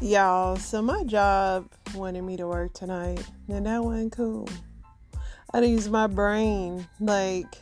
Y'all, 0.00 0.54
so 0.54 0.80
my 0.80 1.02
job 1.02 1.68
wanted 1.92 2.22
me 2.22 2.36
to 2.36 2.46
work 2.46 2.72
tonight, 2.72 3.20
and 3.48 3.66
that 3.66 3.82
wasn't 3.82 4.12
cool. 4.12 4.48
I 5.12 5.56
had 5.56 5.60
to 5.62 5.66
use 5.66 5.88
my 5.88 6.06
brain. 6.06 6.86
Like, 7.00 7.52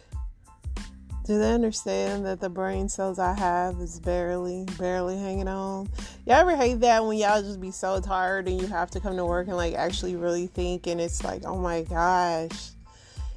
do 1.25 1.39
they 1.39 1.55
understand 1.55 2.27
that 2.27 2.41
the 2.41 2.51
brain 2.51 2.91
cells 2.91 3.19
I 3.19 3.33
have 3.33 3.81
is 3.81 3.99
barely, 4.01 4.67
barely 4.79 5.17
hanging 5.17 5.49
on? 5.49 5.89
Y'all 6.27 6.37
ever 6.37 6.55
hate 6.55 6.81
that 6.81 7.07
when 7.07 7.17
y'all 7.17 7.41
just 7.41 7.59
be 7.59 7.71
so 7.71 8.03
tired 8.03 8.49
and 8.49 8.61
you 8.61 8.67
have 8.67 8.91
to 8.91 9.01
come 9.01 9.17
to 9.17 9.25
work 9.25 9.49
and 9.49 9.57
like 9.57 9.73
actually 9.73 10.15
really 10.15 10.47
think, 10.47 10.87
and 10.87 11.01
it's 11.01 11.25
like, 11.25 11.43
oh 11.47 11.57
my 11.57 11.85
gosh. 11.85 12.73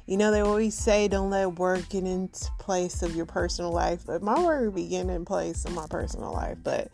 You 0.04 0.18
know, 0.18 0.30
they 0.30 0.40
always 0.40 0.74
say 0.74 1.08
don't 1.08 1.30
let 1.30 1.58
work 1.58 1.88
get 1.88 2.04
into 2.04 2.50
place 2.58 3.00
of 3.02 3.16
your 3.16 3.26
personal 3.26 3.72
life, 3.72 4.02
but 4.04 4.22
my 4.22 4.38
work 4.44 4.74
be 4.74 4.88
getting 4.88 5.08
in 5.08 5.24
place 5.24 5.64
of 5.64 5.72
my 5.72 5.86
personal 5.88 6.34
life. 6.34 6.58
But 6.62 6.90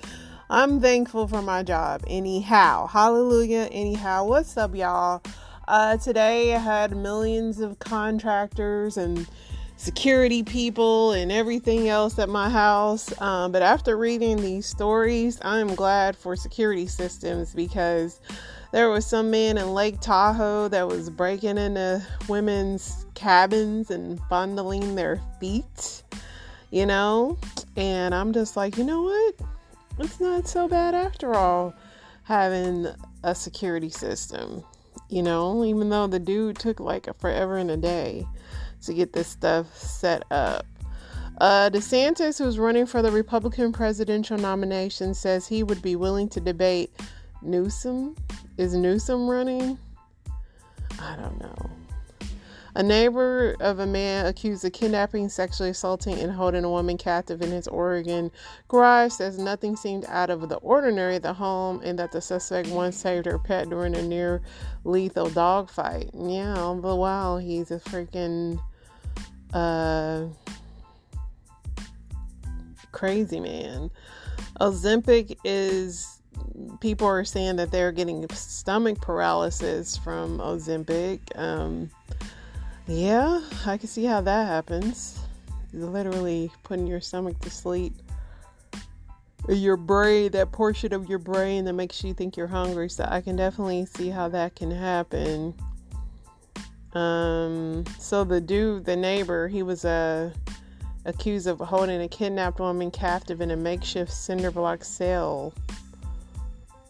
I'm 0.48 0.80
thankful 0.80 1.26
for 1.26 1.42
my 1.42 1.64
job. 1.64 2.04
Anyhow, 2.06 2.86
hallelujah. 2.86 3.68
Anyhow, 3.72 4.26
what's 4.26 4.56
up, 4.56 4.76
y'all? 4.76 5.20
Uh, 5.66 5.96
today 5.96 6.54
I 6.54 6.58
had 6.58 6.96
millions 6.96 7.58
of 7.58 7.80
contractors 7.80 8.96
and 8.96 9.26
security 9.76 10.44
people 10.44 11.10
and 11.10 11.32
everything 11.32 11.88
else 11.88 12.16
at 12.20 12.28
my 12.28 12.48
house. 12.48 13.12
Um, 13.20 13.50
but 13.50 13.62
after 13.62 13.96
reading 13.96 14.36
these 14.36 14.66
stories, 14.66 15.40
I'm 15.42 15.74
glad 15.74 16.16
for 16.16 16.36
security 16.36 16.86
systems 16.86 17.52
because 17.52 18.20
there 18.70 18.88
was 18.88 19.04
some 19.04 19.32
man 19.32 19.58
in 19.58 19.74
Lake 19.74 20.00
Tahoe 20.00 20.68
that 20.68 20.86
was 20.86 21.10
breaking 21.10 21.58
into 21.58 22.06
women's 22.28 23.04
cabins 23.14 23.90
and 23.90 24.20
fondling 24.28 24.94
their 24.94 25.20
feet, 25.40 26.04
you 26.70 26.86
know? 26.86 27.36
And 27.76 28.14
I'm 28.14 28.32
just 28.32 28.56
like, 28.56 28.78
you 28.78 28.84
know 28.84 29.02
what? 29.02 29.34
It's 29.98 30.20
not 30.20 30.46
so 30.48 30.68
bad 30.68 30.94
after 30.94 31.34
all 31.34 31.74
having 32.24 32.86
a 33.22 33.34
security 33.34 33.90
system. 33.90 34.64
You 35.08 35.22
know, 35.22 35.64
even 35.64 35.90
though 35.90 36.06
the 36.06 36.18
dude 36.18 36.58
took 36.58 36.80
like 36.80 37.06
a 37.06 37.14
forever 37.14 37.56
and 37.56 37.70
a 37.70 37.76
day 37.76 38.26
to 38.82 38.94
get 38.94 39.12
this 39.12 39.28
stuff 39.28 39.76
set 39.76 40.24
up. 40.30 40.66
Uh, 41.38 41.68
DeSantis, 41.70 42.38
who's 42.38 42.58
running 42.58 42.86
for 42.86 43.02
the 43.02 43.10
Republican 43.10 43.72
presidential 43.72 44.38
nomination, 44.38 45.12
says 45.12 45.46
he 45.46 45.62
would 45.62 45.82
be 45.82 45.94
willing 45.94 46.28
to 46.30 46.40
debate 46.40 46.90
Newsom. 47.42 48.16
Is 48.56 48.74
Newsom 48.74 49.28
running? 49.28 49.78
I 50.98 51.16
don't 51.16 51.38
know. 51.38 51.70
A 52.76 52.82
neighbor 52.82 53.56
of 53.60 53.78
a 53.78 53.86
man 53.86 54.26
accused 54.26 54.62
of 54.66 54.72
kidnapping, 54.74 55.30
sexually 55.30 55.70
assaulting, 55.70 56.20
and 56.20 56.30
holding 56.30 56.62
a 56.62 56.68
woman 56.68 56.98
captive 56.98 57.40
in 57.40 57.50
his 57.50 57.66
Oregon 57.66 58.30
garage 58.68 59.12
says 59.12 59.38
nothing 59.38 59.76
seemed 59.76 60.04
out 60.08 60.28
of 60.28 60.50
the 60.50 60.56
ordinary 60.56 61.14
at 61.14 61.22
the 61.22 61.32
home 61.32 61.80
and 61.82 61.98
that 61.98 62.12
the 62.12 62.20
suspect 62.20 62.68
once 62.68 62.94
saved 62.94 63.24
her 63.24 63.38
pet 63.38 63.70
during 63.70 63.96
a 63.96 64.02
near 64.02 64.42
lethal 64.84 65.30
dogfight. 65.30 66.10
Yeah, 66.14 66.76
but 66.78 66.96
wow, 66.96 67.38
he's 67.38 67.70
a 67.70 67.80
freaking 67.80 68.60
uh, 69.54 70.26
crazy 72.92 73.40
man. 73.40 73.90
Ozempic 74.60 75.34
is 75.44 76.20
people 76.82 77.06
are 77.06 77.24
saying 77.24 77.56
that 77.56 77.70
they're 77.70 77.90
getting 77.90 78.28
stomach 78.34 79.00
paralysis 79.00 79.96
from 79.96 80.40
Ozempic. 80.40 81.20
Um, 81.36 81.90
yeah, 82.86 83.40
I 83.66 83.76
can 83.76 83.88
see 83.88 84.04
how 84.04 84.20
that 84.20 84.46
happens. 84.46 85.18
Literally 85.72 86.50
putting 86.62 86.86
your 86.86 87.00
stomach 87.00 87.38
to 87.40 87.50
sleep. 87.50 87.92
Your 89.48 89.76
brain, 89.76 90.32
that 90.32 90.52
portion 90.52 90.92
of 90.92 91.08
your 91.08 91.18
brain 91.18 91.64
that 91.64 91.72
makes 91.72 92.02
you 92.02 92.14
think 92.14 92.36
you're 92.36 92.46
hungry. 92.46 92.88
So 92.88 93.06
I 93.08 93.20
can 93.20 93.36
definitely 93.36 93.86
see 93.86 94.08
how 94.08 94.28
that 94.28 94.54
can 94.54 94.70
happen. 94.70 95.54
Um, 96.94 97.84
so 97.98 98.24
the 98.24 98.40
dude, 98.40 98.84
the 98.84 98.96
neighbor, 98.96 99.48
he 99.48 99.62
was 99.62 99.84
uh, 99.84 100.30
accused 101.04 101.46
of 101.46 101.58
holding 101.58 102.00
a 102.00 102.08
kidnapped 102.08 102.60
woman 102.60 102.90
captive 102.90 103.40
in 103.40 103.50
a 103.50 103.56
makeshift 103.56 104.12
cinder 104.12 104.50
block 104.50 104.84
cell. 104.84 105.52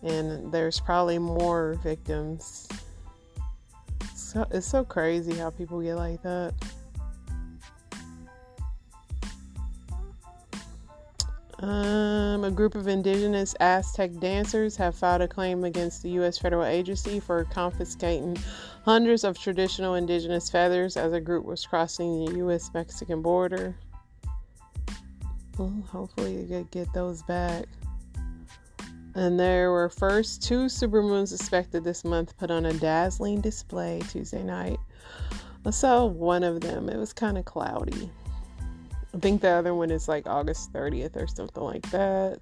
And 0.02 0.52
there's 0.52 0.78
probably 0.78 1.18
more 1.18 1.74
victims 1.82 2.68
so 4.36 4.46
it's 4.50 4.66
so 4.66 4.84
crazy 4.84 5.32
how 5.32 5.48
people 5.48 5.80
get 5.80 5.94
like 5.94 6.20
that. 6.22 6.52
Um, 11.60 12.44
a 12.44 12.50
group 12.50 12.74
of 12.74 12.86
indigenous 12.86 13.54
Aztec 13.60 14.12
dancers 14.18 14.76
have 14.76 14.94
filed 14.94 15.22
a 15.22 15.28
claim 15.28 15.64
against 15.64 16.02
the 16.02 16.10
U.S. 16.10 16.36
federal 16.36 16.66
agency 16.66 17.18
for 17.18 17.44
confiscating 17.44 18.36
hundreds 18.84 19.24
of 19.24 19.38
traditional 19.38 19.94
indigenous 19.94 20.50
feathers 20.50 20.98
as 20.98 21.14
a 21.14 21.20
group 21.20 21.46
was 21.46 21.64
crossing 21.64 22.26
the 22.26 22.32
U.S. 22.36 22.70
Mexican 22.74 23.22
border. 23.22 23.74
Well, 25.56 25.72
hopefully, 25.90 26.44
they 26.44 26.64
get 26.64 26.92
those 26.92 27.22
back. 27.22 27.64
And 29.16 29.40
there 29.40 29.70
were 29.70 29.88
first 29.88 30.42
two 30.42 30.66
supermoons 30.66 31.32
expected 31.32 31.82
this 31.84 32.04
month 32.04 32.36
put 32.36 32.50
on 32.50 32.66
a 32.66 32.74
dazzling 32.74 33.40
display 33.40 34.02
Tuesday 34.10 34.42
night. 34.42 34.78
I 35.64 35.70
saw 35.70 36.04
one 36.04 36.44
of 36.44 36.60
them. 36.60 36.90
It 36.90 36.98
was 36.98 37.14
kind 37.14 37.38
of 37.38 37.46
cloudy. 37.46 38.10
I 39.14 39.18
think 39.18 39.40
the 39.40 39.48
other 39.48 39.74
one 39.74 39.90
is 39.90 40.06
like 40.06 40.26
August 40.28 40.70
30th 40.74 41.16
or 41.16 41.26
something 41.26 41.62
like 41.62 41.90
that. 41.92 42.40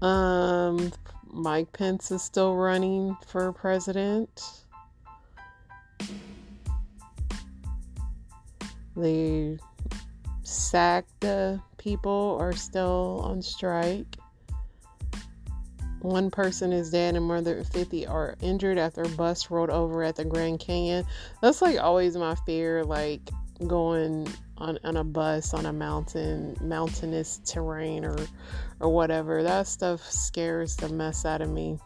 Um, 0.00 0.92
Mike 1.26 1.72
Pence 1.72 2.12
is 2.12 2.22
still 2.22 2.54
running 2.54 3.16
for 3.26 3.52
president. 3.52 4.62
The 8.96 9.58
SAG-AFTRA 10.44 11.60
people 11.76 12.38
are 12.40 12.52
still 12.52 13.20
on 13.24 13.42
strike. 13.42 14.16
One 16.00 16.30
person 16.30 16.72
is 16.72 16.90
dead 16.90 17.14
and 17.14 17.28
than 17.44 17.64
50 17.64 18.06
are 18.06 18.34
injured 18.40 18.78
after 18.78 19.02
a 19.02 19.08
bus 19.08 19.50
rolled 19.50 19.70
over 19.70 20.02
at 20.02 20.16
the 20.16 20.24
Grand 20.24 20.60
Canyon. 20.60 21.04
That's 21.42 21.60
like 21.60 21.78
always 21.78 22.16
my 22.16 22.34
fear, 22.46 22.84
like 22.84 23.20
going 23.66 24.26
on, 24.56 24.78
on 24.84 24.96
a 24.96 25.04
bus 25.04 25.52
on 25.52 25.66
a 25.66 25.72
mountain, 25.72 26.56
mountainous 26.60 27.40
terrain 27.44 28.04
or, 28.04 28.16
or 28.80 28.88
whatever. 28.88 29.42
That 29.42 29.66
stuff 29.66 30.02
scares 30.10 30.76
the 30.76 30.88
mess 30.88 31.26
out 31.26 31.42
of 31.42 31.50
me. 31.50 31.78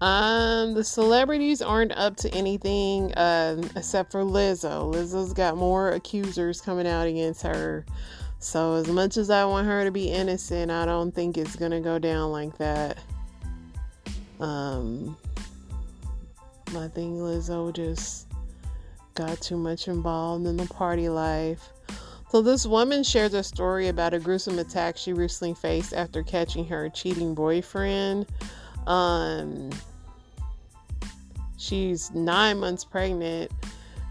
Um, 0.00 0.74
the 0.74 0.82
celebrities 0.82 1.62
aren't 1.62 1.92
up 1.92 2.16
to 2.18 2.34
anything 2.34 3.14
uh, 3.14 3.62
except 3.76 4.10
for 4.10 4.22
Lizzo. 4.24 4.92
Lizzo's 4.92 5.32
got 5.32 5.56
more 5.56 5.90
accusers 5.90 6.60
coming 6.60 6.88
out 6.88 7.06
against 7.06 7.42
her. 7.42 7.86
So, 8.42 8.74
as 8.74 8.88
much 8.88 9.16
as 9.18 9.30
I 9.30 9.44
want 9.44 9.68
her 9.68 9.84
to 9.84 9.92
be 9.92 10.10
innocent, 10.10 10.68
I 10.68 10.84
don't 10.84 11.14
think 11.14 11.38
it's 11.38 11.54
going 11.54 11.70
to 11.70 11.78
go 11.78 12.00
down 12.00 12.32
like 12.32 12.58
that. 12.58 12.98
Um, 14.40 15.16
I 16.70 16.88
think 16.88 17.18
Lizzo 17.18 17.72
just 17.72 18.26
got 19.14 19.40
too 19.40 19.56
much 19.56 19.86
involved 19.86 20.44
in 20.46 20.56
the 20.56 20.66
party 20.66 21.08
life. 21.08 21.68
So, 22.30 22.42
this 22.42 22.66
woman 22.66 23.04
shares 23.04 23.32
a 23.32 23.44
story 23.44 23.86
about 23.86 24.12
a 24.12 24.18
gruesome 24.18 24.58
attack 24.58 24.96
she 24.96 25.12
recently 25.12 25.54
faced 25.54 25.94
after 25.94 26.24
catching 26.24 26.64
her 26.64 26.88
cheating 26.88 27.36
boyfriend. 27.36 28.26
Um, 28.88 29.70
she's 31.56 32.10
nine 32.10 32.58
months 32.58 32.84
pregnant 32.84 33.52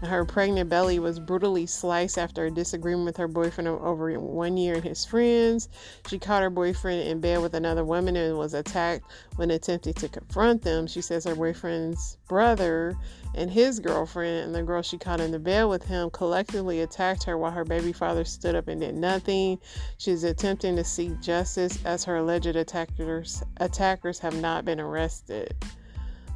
her 0.04 0.24
pregnant 0.24 0.68
belly 0.68 0.98
was 0.98 1.20
brutally 1.20 1.66
sliced 1.66 2.18
after 2.18 2.46
a 2.46 2.50
disagreement 2.50 3.04
with 3.04 3.16
her 3.16 3.28
boyfriend 3.28 3.68
over 3.68 4.12
one 4.18 4.56
year 4.56 4.74
and 4.74 4.84
his 4.84 5.04
friends. 5.04 5.68
She 6.08 6.18
caught 6.18 6.42
her 6.42 6.50
boyfriend 6.50 7.08
in 7.08 7.20
bed 7.20 7.40
with 7.40 7.54
another 7.54 7.84
woman 7.84 8.16
and 8.16 8.36
was 8.36 8.54
attacked 8.54 9.04
when 9.36 9.50
attempting 9.50 9.94
to 9.94 10.08
confront 10.08 10.62
them. 10.62 10.86
She 10.86 11.00
says 11.00 11.24
her 11.24 11.36
boyfriend's 11.36 12.18
brother 12.28 12.96
and 13.34 13.50
his 13.50 13.80
girlfriend 13.80 14.46
and 14.46 14.54
the 14.54 14.62
girl 14.62 14.82
she 14.82 14.98
caught 14.98 15.20
in 15.20 15.30
the 15.30 15.38
bed 15.38 15.64
with 15.64 15.84
him 15.84 16.10
collectively 16.10 16.80
attacked 16.80 17.24
her 17.24 17.38
while 17.38 17.52
her 17.52 17.64
baby 17.64 17.92
father 17.92 18.24
stood 18.24 18.54
up 18.54 18.68
and 18.68 18.80
did 18.80 18.94
nothing. 18.94 19.58
She's 19.98 20.24
attempting 20.24 20.76
to 20.76 20.84
seek 20.84 21.20
justice 21.20 21.78
as 21.84 22.04
her 22.04 22.16
alleged 22.16 22.56
attackers 22.56 23.42
attackers 23.58 24.18
have 24.18 24.34
not 24.40 24.64
been 24.64 24.80
arrested. 24.80 25.54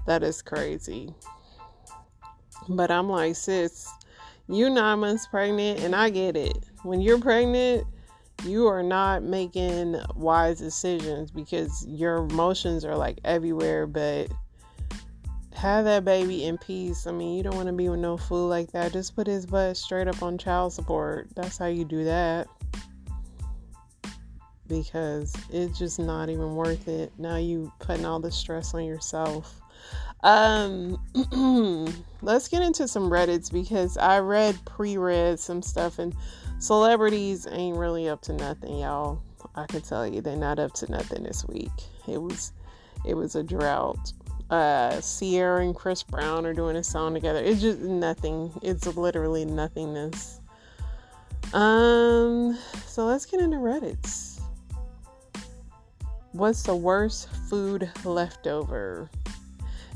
That 0.06 0.22
is 0.22 0.40
crazy. 0.40 1.14
But 2.68 2.90
I'm 2.90 3.08
like, 3.08 3.36
sis, 3.36 3.88
you're 4.48 4.70
nine 4.70 5.00
months 5.00 5.26
pregnant, 5.26 5.80
and 5.80 5.94
I 5.94 6.10
get 6.10 6.36
it. 6.36 6.64
When 6.82 7.00
you're 7.00 7.20
pregnant, 7.20 7.86
you 8.44 8.66
are 8.66 8.82
not 8.82 9.22
making 9.22 9.96
wise 10.14 10.58
decisions 10.58 11.30
because 11.30 11.86
your 11.86 12.16
emotions 12.16 12.84
are 12.84 12.96
like 12.96 13.18
everywhere, 13.24 13.86
but 13.86 14.28
have 15.54 15.84
that 15.86 16.04
baby 16.04 16.44
in 16.44 16.58
peace. 16.58 17.06
I 17.06 17.12
mean, 17.12 17.36
you 17.36 17.42
don't 17.42 17.56
want 17.56 17.68
to 17.68 17.72
be 17.72 17.88
with 17.88 18.00
no 18.00 18.16
fool 18.16 18.46
like 18.48 18.72
that. 18.72 18.92
Just 18.92 19.16
put 19.16 19.26
his 19.26 19.46
butt 19.46 19.76
straight 19.76 20.06
up 20.06 20.22
on 20.22 20.36
child 20.36 20.72
support. 20.72 21.28
That's 21.34 21.56
how 21.56 21.66
you 21.66 21.84
do 21.84 22.04
that. 22.04 22.48
because 24.68 25.32
it's 25.50 25.78
just 25.78 25.98
not 25.98 26.28
even 26.28 26.54
worth 26.54 26.88
it. 26.88 27.12
Now 27.18 27.36
you 27.36 27.72
putting 27.78 28.04
all 28.04 28.20
the 28.20 28.32
stress 28.32 28.74
on 28.74 28.84
yourself. 28.84 29.60
Um, 30.26 30.98
let's 32.20 32.48
get 32.48 32.60
into 32.60 32.88
some 32.88 33.08
Reddits 33.08 33.52
because 33.52 33.96
I 33.96 34.18
read 34.18 34.58
pre-read 34.64 35.38
some 35.38 35.62
stuff 35.62 36.00
and 36.00 36.16
celebrities 36.58 37.46
ain't 37.48 37.76
really 37.76 38.08
up 38.08 38.22
to 38.22 38.32
nothing, 38.32 38.80
y'all. 38.80 39.22
I 39.54 39.66
can 39.66 39.82
tell 39.82 40.04
you 40.04 40.20
they're 40.20 40.34
not 40.34 40.58
up 40.58 40.72
to 40.74 40.90
nothing 40.90 41.22
this 41.22 41.46
week. 41.46 41.70
It 42.08 42.20
was 42.20 42.52
it 43.04 43.14
was 43.14 43.36
a 43.36 43.44
drought. 43.44 44.12
Uh 44.50 45.00
Ciara 45.00 45.64
and 45.64 45.76
Chris 45.76 46.02
Brown 46.02 46.44
are 46.44 46.54
doing 46.54 46.74
a 46.74 46.82
song 46.82 47.14
together. 47.14 47.38
It's 47.38 47.60
just 47.60 47.78
nothing. 47.78 48.50
It's 48.62 48.84
literally 48.96 49.44
nothingness. 49.44 50.40
Um 51.52 52.58
so 52.84 53.06
let's 53.06 53.26
get 53.26 53.38
into 53.38 53.58
Reddits. 53.58 54.40
What's 56.32 56.64
the 56.64 56.74
worst 56.74 57.28
food 57.48 57.88
leftover? 58.04 59.08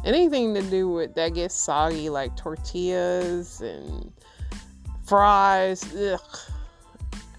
Anything 0.05 0.55
to 0.55 0.63
do 0.63 0.89
with 0.89 1.15
that 1.15 1.35
gets 1.35 1.55
soggy 1.55 2.09
like 2.09 2.37
tortillas 2.37 3.61
and 3.61 4.13
fries. 5.05 5.85
Ugh 5.95 6.21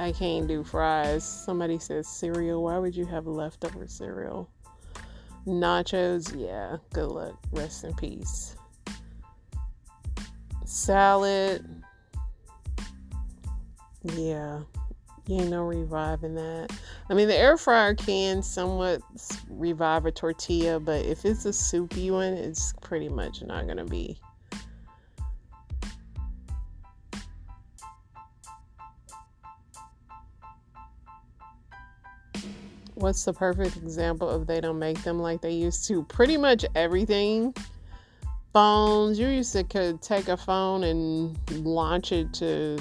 I 0.01 0.11
can't 0.11 0.47
do 0.47 0.63
fries. 0.63 1.23
Somebody 1.23 1.77
says 1.77 2.07
cereal. 2.07 2.63
Why 2.63 2.79
would 2.79 2.95
you 2.95 3.05
have 3.05 3.27
leftover 3.27 3.85
cereal? 3.85 4.49
Nachos, 5.45 6.35
yeah, 6.35 6.77
good 6.91 7.09
luck. 7.09 7.37
Rest 7.51 7.83
in 7.83 7.93
peace. 7.93 8.55
Salad, 10.65 11.83
yeah, 14.15 14.61
you 15.27 15.37
ain't 15.37 15.49
no 15.49 15.63
reviving 15.63 16.35
that. 16.35 16.71
I 17.09 17.13
mean, 17.13 17.27
the 17.27 17.37
air 17.37 17.57
fryer 17.57 17.95
can 17.95 18.41
somewhat 18.41 19.01
revive 19.49 20.05
a 20.05 20.11
tortilla, 20.11 20.79
but 20.79 21.05
if 21.05 21.25
it's 21.25 21.45
a 21.45 21.53
soupy 21.53 22.11
one, 22.11 22.33
it's 22.33 22.73
pretty 22.81 23.09
much 23.09 23.41
not 23.43 23.67
gonna 23.67 23.85
be 23.85 24.19
what's 33.01 33.25
the 33.25 33.33
perfect 33.33 33.77
example 33.77 34.29
of 34.29 34.47
they 34.47 34.61
don't 34.61 34.79
make 34.79 35.01
them 35.03 35.19
like 35.19 35.41
they 35.41 35.51
used 35.51 35.87
to? 35.87 36.03
Pretty 36.03 36.37
much 36.37 36.65
everything. 36.75 37.53
Phones, 38.53 39.17
you 39.17 39.27
used 39.27 39.53
to 39.53 39.63
could 39.63 40.01
take 40.01 40.27
a 40.27 40.37
phone 40.37 40.83
and 40.83 41.37
launch 41.65 42.11
it 42.11 42.33
to 42.35 42.77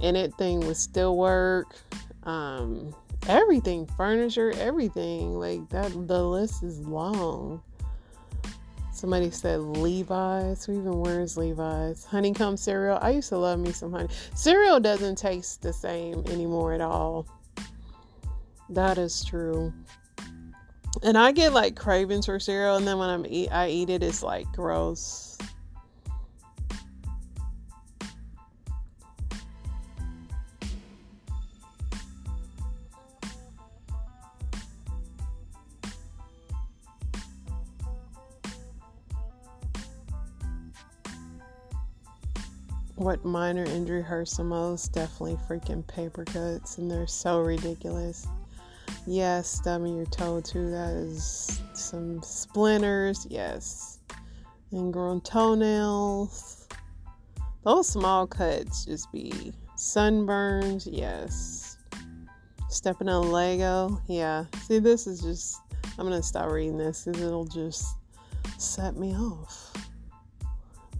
anything 0.00 0.60
would 0.60 0.76
still 0.76 1.16
work. 1.16 1.74
Um, 2.24 2.94
everything, 3.28 3.86
furniture, 3.86 4.52
everything. 4.58 5.34
Like 5.34 5.68
that 5.70 5.90
the 6.06 6.22
list 6.22 6.62
is 6.62 6.80
long. 6.80 7.62
Somebody 8.92 9.30
said 9.30 9.60
Levi's. 9.60 10.64
Who 10.64 10.80
even 10.80 11.00
wears 11.00 11.36
Levi's? 11.36 12.04
Honeycomb 12.04 12.56
cereal. 12.56 12.98
I 13.02 13.10
used 13.10 13.28
to 13.30 13.38
love 13.38 13.58
me 13.58 13.72
some 13.72 13.92
honey. 13.92 14.08
Cereal 14.34 14.80
doesn't 14.80 15.16
taste 15.16 15.62
the 15.62 15.72
same 15.72 16.24
anymore 16.28 16.72
at 16.72 16.80
all. 16.80 17.26
That 18.70 18.96
is 18.96 19.24
true. 19.24 19.72
And 21.02 21.18
I 21.18 21.32
get 21.32 21.52
like 21.52 21.76
cravings 21.76 22.26
for 22.26 22.38
cereal, 22.38 22.76
and 22.76 22.86
then 22.86 22.98
when 22.98 23.10
I'm 23.10 23.26
eat, 23.26 23.50
I 23.50 23.68
eat 23.68 23.90
it, 23.90 24.02
it's 24.02 24.22
like 24.22 24.50
gross. 24.52 25.23
What 43.04 43.22
minor 43.22 43.64
injury 43.64 44.00
hurts 44.00 44.38
the 44.38 44.44
most? 44.44 44.94
Definitely 44.94 45.36
freaking 45.46 45.86
paper 45.86 46.24
cuts, 46.24 46.78
and 46.78 46.90
they're 46.90 47.06
so 47.06 47.40
ridiculous. 47.40 48.26
Yes, 49.06 49.46
stubbing 49.46 49.94
your 49.94 50.06
toe 50.06 50.40
too. 50.40 50.70
That 50.70 50.94
is 50.94 51.60
some 51.74 52.22
splinters. 52.22 53.26
Yes. 53.28 53.98
Ingrown 54.72 55.20
toenails. 55.20 56.66
Those 57.62 57.90
small 57.90 58.26
cuts 58.26 58.86
just 58.86 59.12
be 59.12 59.52
sunburns. 59.76 60.88
Yes. 60.90 61.76
Stepping 62.70 63.10
on 63.10 63.30
Lego. 63.30 64.00
Yeah. 64.08 64.46
See, 64.62 64.78
this 64.78 65.06
is 65.06 65.20
just. 65.20 65.60
I'm 65.98 66.08
to 66.08 66.22
stop 66.22 66.50
reading 66.50 66.78
this 66.78 67.04
because 67.04 67.20
it'll 67.20 67.44
just 67.44 67.98
set 68.56 68.96
me 68.96 69.14
off. 69.14 69.73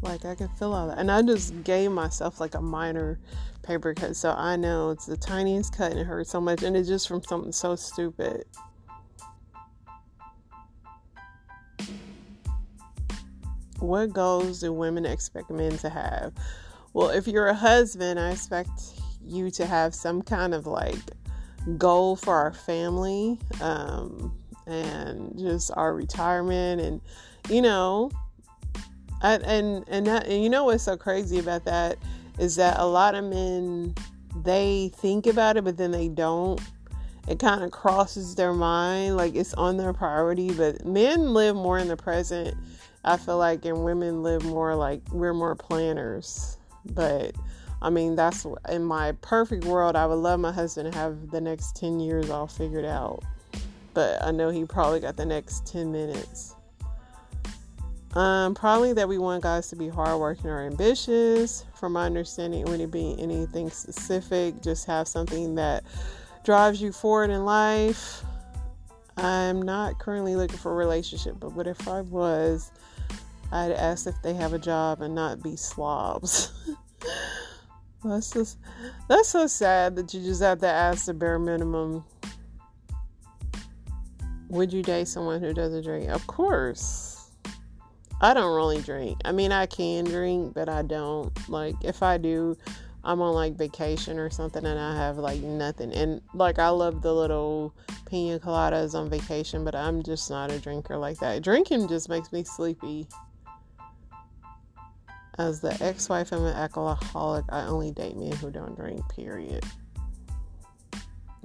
Like 0.04 0.26
I 0.26 0.34
can 0.34 0.48
feel 0.48 0.74
all 0.74 0.88
that. 0.88 0.98
And 0.98 1.10
I 1.10 1.22
just 1.22 1.64
gave 1.64 1.90
myself 1.90 2.38
like 2.38 2.54
a 2.54 2.60
minor 2.60 3.18
paper 3.62 3.94
cut. 3.94 4.14
So 4.16 4.34
I 4.36 4.54
know 4.54 4.90
it's 4.90 5.06
the 5.06 5.16
tiniest 5.16 5.74
cut 5.74 5.92
and 5.92 6.00
it 6.00 6.04
hurts 6.04 6.30
so 6.30 6.40
much. 6.40 6.62
And 6.62 6.76
it's 6.76 6.88
just 6.88 7.08
from 7.08 7.22
something 7.22 7.52
so 7.52 7.74
stupid. 7.74 8.44
What 13.78 14.12
goals 14.12 14.60
do 14.60 14.72
women 14.72 15.06
expect 15.06 15.50
men 15.50 15.76
to 15.78 15.88
have? 15.88 16.34
Well, 16.92 17.08
if 17.08 17.26
you're 17.26 17.48
a 17.48 17.54
husband, 17.54 18.20
I 18.20 18.30
expect 18.30 18.70
you 19.24 19.50
to 19.52 19.66
have 19.66 19.94
some 19.94 20.20
kind 20.22 20.54
of 20.54 20.66
like 20.66 21.00
goal 21.78 22.14
for 22.16 22.34
our 22.34 22.52
family 22.52 23.38
um, 23.62 24.36
and 24.66 25.38
just 25.38 25.70
our 25.74 25.94
retirement 25.94 26.80
and 26.80 27.00
you 27.48 27.62
know 27.62 28.10
and 29.25 29.85
and 29.88 30.06
that, 30.06 30.26
and 30.26 30.43
you 30.43 30.50
know 30.50 30.65
what's 30.65 30.85
so 30.85 30.97
crazy 30.97 31.38
about 31.38 31.65
that 31.65 31.99
is 32.38 32.56
that 32.56 32.79
a 32.79 32.87
lot 32.87 33.15
of 33.15 33.25
men 33.25 33.94
they 34.43 34.91
think 34.97 35.26
about 35.26 35.56
it 35.56 35.65
but 35.65 35.76
then 35.76 35.91
they 35.91 36.09
don't. 36.09 36.61
It 37.26 37.38
kind 37.38 37.65
of 37.65 37.71
crosses 37.71 38.35
their 38.35 38.53
mind 38.53 39.17
like 39.17 39.35
it's 39.35 39.55
on 39.55 39.79
their 39.79 39.94
priority 39.94 40.53
but 40.53 40.85
men 40.85 41.32
live 41.32 41.56
more 41.56 41.79
in 41.79 41.88
the 41.88 41.97
present 41.97 42.55
i 43.03 43.17
feel 43.17 43.38
like 43.38 43.65
and 43.65 43.82
women 43.82 44.23
live 44.23 44.44
more 44.44 44.75
like 44.75 45.00
we're 45.11 45.32
more 45.32 45.55
planners. 45.55 46.59
But 46.85 47.35
i 47.81 47.88
mean 47.88 48.15
that's 48.15 48.47
in 48.69 48.85
my 48.85 49.12
perfect 49.23 49.64
world 49.64 49.97
i 49.97 50.04
would 50.07 50.16
love 50.16 50.38
my 50.38 50.52
husband 50.52 50.93
to 50.93 50.99
have 50.99 51.31
the 51.31 51.40
next 51.40 51.76
10 51.76 51.99
years 51.99 52.28
all 52.28 52.47
figured 52.47 52.85
out. 52.85 53.23
But 53.95 54.23
i 54.23 54.31
know 54.31 54.50
he 54.50 54.66
probably 54.66 55.00
got 55.00 55.16
the 55.16 55.25
next 55.25 55.66
10 55.66 55.90
minutes 55.90 56.53
um, 58.14 58.54
probably 58.54 58.92
that 58.92 59.09
we 59.09 59.18
want 59.18 59.42
guys 59.42 59.68
to 59.68 59.76
be 59.76 59.88
hardworking 59.88 60.49
or 60.49 60.62
ambitious. 60.62 61.64
From 61.75 61.92
my 61.94 62.06
understanding, 62.06 62.61
it 62.61 62.68
wouldn't 62.68 62.92
be 62.92 63.16
anything 63.18 63.71
specific, 63.71 64.62
just 64.62 64.87
have 64.87 65.09
something 65.09 65.56
that 65.56 65.83
drives 66.44 66.80
you 66.80 66.92
forward 66.92 67.30
in 67.30 67.44
life. 67.44 68.23
I'm 69.16 69.62
not 69.62 69.99
currently 69.99 70.37
looking 70.37 70.59
for 70.59 70.73
a 70.73 70.76
relationship, 70.76 71.37
but 71.40 71.52
what 71.52 71.66
if 71.66 71.88
I 71.88 72.02
was? 72.02 72.71
I'd 73.52 73.73
ask 73.73 74.06
if 74.06 74.21
they 74.23 74.35
have 74.35 74.52
a 74.52 74.59
job 74.59 75.00
and 75.00 75.14
not 75.14 75.42
be 75.42 75.56
slobs. 75.56 76.52
that's 78.04 78.30
just 78.30 78.59
that's 79.09 79.28
so 79.28 79.47
sad 79.47 79.97
that 79.97 80.12
you 80.12 80.21
just 80.21 80.42
have 80.42 80.61
to 80.61 80.68
ask 80.68 81.06
the 81.06 81.14
bare 81.14 81.38
minimum. 81.38 82.04
Would 84.49 84.73
you 84.73 84.83
date 84.83 85.09
someone 85.09 85.40
who 85.40 85.52
doesn't 85.52 85.83
drink? 85.83 86.11
Of 86.11 86.26
course. 86.26 87.13
I 88.25 88.33
don't 88.33 88.54
really 88.54 88.81
drink. 88.81 89.21
I 89.26 89.33
mean, 89.33 89.52
I 89.52 89.66
can 89.66 90.07
drink, 90.07 90.54
but 90.54 90.66
I 90.66 90.81
don't. 90.81 91.31
Like, 91.47 91.75
if 91.85 92.02
I 92.02 92.16
do, 92.16 92.57
I'm 93.04 93.21
on 93.21 93.35
like 93.35 93.54
vacation 93.54 94.19
or 94.19 94.31
something 94.31 94.64
and 94.64 94.81
I 94.81 94.97
have 94.97 95.19
like 95.19 95.43
nothing. 95.43 95.93
And 95.93 96.23
like, 96.33 96.59
I 96.59 96.71
love 96.71 97.02
the 97.02 97.12
little 97.12 97.75
pina 98.07 98.38
coladas 98.38 98.95
on 98.95 99.11
vacation, 99.11 99.62
but 99.62 99.75
I'm 99.75 100.02
just 100.02 100.31
not 100.31 100.50
a 100.50 100.59
drinker 100.59 100.97
like 100.97 101.19
that. 101.19 101.43
Drinking 101.43 101.87
just 101.87 102.09
makes 102.09 102.33
me 102.33 102.45
sleepy. 102.45 103.07
As 105.37 105.61
the 105.61 105.76
ex 105.83 106.09
wife 106.09 106.33
of 106.33 106.45
an 106.45 106.54
alcoholic, 106.54 107.45
I 107.50 107.66
only 107.66 107.90
date 107.90 108.16
men 108.16 108.33
who 108.33 108.50
don't 108.50 108.75
drink, 108.75 109.07
period. 109.14 109.66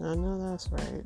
I 0.01 0.15
know 0.15 0.49
that's 0.49 0.69
right. 0.71 1.03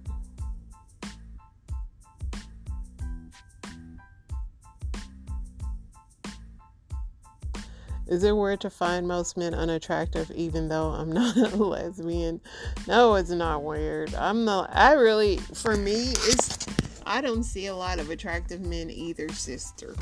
Is 8.07 8.23
it 8.23 8.35
weird 8.35 8.61
to 8.61 8.69
find 8.69 9.07
most 9.07 9.37
men 9.37 9.53
unattractive 9.53 10.29
even 10.31 10.67
though 10.67 10.89
I'm 10.89 11.11
not 11.13 11.37
a 11.37 11.55
lesbian? 11.55 12.41
No, 12.87 13.15
it's 13.15 13.29
not 13.29 13.63
weird. 13.63 14.13
I'm 14.15 14.45
not 14.45 14.69
I 14.75 14.93
really 14.93 15.37
for 15.37 15.75
me 15.75 16.11
it's 16.11 16.67
I 17.05 17.21
don't 17.21 17.43
see 17.43 17.67
a 17.67 17.75
lot 17.75 17.99
of 17.99 18.09
attractive 18.09 18.61
men 18.61 18.89
either, 18.89 19.29
sister. 19.29 19.95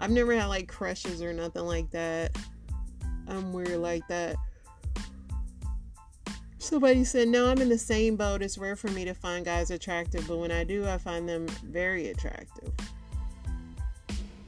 I've 0.00 0.10
never 0.10 0.34
had 0.34 0.46
like 0.46 0.68
crushes 0.68 1.22
or 1.22 1.32
nothing 1.32 1.64
like 1.64 1.90
that. 1.90 2.36
I'm 3.26 3.52
weird 3.52 3.78
like 3.78 4.06
that. 4.08 4.36
Somebody 6.58 7.04
said, 7.04 7.28
No, 7.28 7.48
I'm 7.48 7.60
in 7.60 7.68
the 7.68 7.78
same 7.78 8.16
boat. 8.16 8.42
It's 8.42 8.58
rare 8.58 8.76
for 8.76 8.88
me 8.88 9.04
to 9.04 9.14
find 9.14 9.44
guys 9.44 9.70
attractive, 9.70 10.26
but 10.28 10.38
when 10.38 10.50
I 10.50 10.64
do, 10.64 10.86
I 10.86 10.98
find 10.98 11.28
them 11.28 11.46
very 11.64 12.08
attractive. 12.08 12.72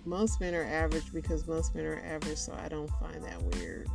Most 0.04 0.40
men 0.40 0.54
are 0.54 0.64
average 0.64 1.12
because 1.12 1.46
most 1.46 1.74
men 1.74 1.84
are 1.84 2.02
average, 2.04 2.38
so 2.38 2.54
I 2.54 2.68
don't 2.68 2.90
find 2.98 3.22
that 3.24 3.42
weird. 3.42 3.88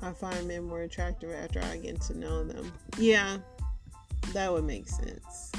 I 0.00 0.12
find 0.12 0.46
men 0.46 0.64
more 0.64 0.82
attractive 0.82 1.32
after 1.32 1.60
I 1.60 1.76
get 1.76 2.00
to 2.02 2.18
know 2.18 2.44
them. 2.44 2.72
Yeah, 2.98 3.38
that 4.32 4.52
would 4.52 4.64
make 4.64 4.88
sense. 4.88 5.52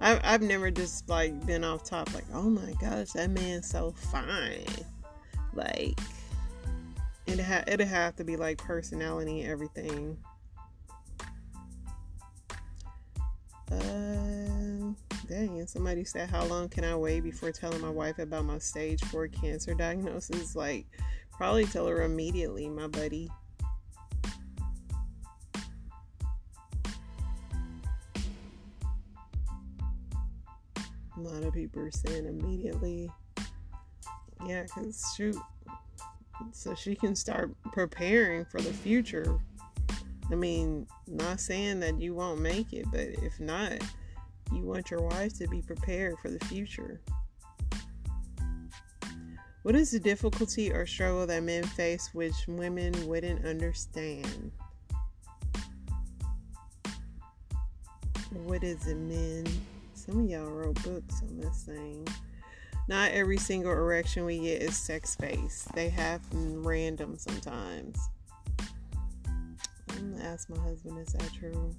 I've, 0.00 0.20
I've 0.24 0.42
never 0.42 0.70
just 0.70 1.08
like 1.08 1.44
been 1.46 1.64
off 1.64 1.84
top 1.84 2.12
like, 2.14 2.24
oh 2.32 2.48
my 2.48 2.72
gosh, 2.80 3.10
that 3.10 3.30
man's 3.30 3.68
so 3.68 3.92
fine. 3.92 4.64
Like, 5.52 5.98
it 7.26 7.40
ha- 7.40 7.64
it'd 7.66 7.86
have 7.86 8.16
to 8.16 8.24
be 8.24 8.36
like 8.36 8.58
personality 8.58 9.42
and 9.42 9.50
everything. 9.50 10.16
Uh, 13.70 14.59
dang, 15.30 15.64
somebody 15.66 16.02
said, 16.04 16.28
How 16.28 16.44
long 16.44 16.68
can 16.68 16.84
I 16.84 16.96
wait 16.96 17.20
before 17.20 17.52
telling 17.52 17.80
my 17.80 17.88
wife 17.88 18.18
about 18.18 18.44
my 18.44 18.58
stage 18.58 19.02
4 19.04 19.28
cancer 19.28 19.74
diagnosis? 19.74 20.56
Like, 20.56 20.86
probably 21.30 21.64
tell 21.66 21.86
her 21.86 22.02
immediately, 22.02 22.68
my 22.68 22.88
buddy. 22.88 23.30
A 31.16 31.20
lot 31.20 31.44
of 31.44 31.54
people 31.54 31.82
are 31.82 31.90
saying 31.90 32.26
immediately. 32.26 33.08
Yeah, 34.46 34.64
because 34.64 35.14
shoot. 35.16 35.36
So 36.52 36.74
she 36.74 36.96
can 36.96 37.14
start 37.14 37.54
preparing 37.72 38.46
for 38.46 38.60
the 38.60 38.72
future. 38.72 39.38
I 40.32 40.34
mean, 40.34 40.86
not 41.06 41.38
saying 41.38 41.80
that 41.80 42.00
you 42.00 42.14
won't 42.14 42.40
make 42.40 42.72
it, 42.72 42.86
but 42.90 43.00
if 43.00 43.38
not, 43.38 43.82
you 44.52 44.62
want 44.62 44.90
your 44.90 45.02
wife 45.02 45.38
to 45.38 45.48
be 45.48 45.62
prepared 45.62 46.18
for 46.18 46.30
the 46.30 46.44
future. 46.46 47.00
What 49.62 49.74
is 49.74 49.90
the 49.90 50.00
difficulty 50.00 50.72
or 50.72 50.86
struggle 50.86 51.26
that 51.26 51.42
men 51.42 51.64
face 51.64 52.10
which 52.14 52.34
women 52.48 53.06
wouldn't 53.06 53.44
understand? 53.44 54.52
What 58.32 58.64
is 58.64 58.86
it, 58.86 58.96
men? 58.96 59.46
Some 59.92 60.20
of 60.20 60.30
y'all 60.30 60.50
wrote 60.50 60.82
books 60.82 61.22
on 61.22 61.38
this 61.38 61.64
thing. 61.64 62.08
Not 62.88 63.12
every 63.12 63.36
single 63.36 63.70
erection 63.70 64.24
we 64.24 64.40
get 64.40 64.62
is 64.62 64.76
sex 64.76 65.14
based. 65.14 65.72
They 65.74 65.88
happen 65.90 66.62
random 66.62 67.16
sometimes. 67.18 67.98
I'm 69.90 70.12
gonna 70.12 70.24
ask 70.24 70.48
my 70.48 70.58
husband, 70.58 70.98
is 70.98 71.12
that 71.12 71.30
true? 71.38 71.74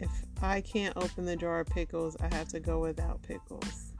If 0.00 0.10
I 0.42 0.62
can't 0.62 0.96
open 0.96 1.26
the 1.26 1.36
jar 1.36 1.60
of 1.60 1.68
pickles, 1.68 2.16
I 2.20 2.34
have 2.34 2.48
to 2.48 2.60
go 2.60 2.80
without 2.80 3.22
pickles. 3.22 3.92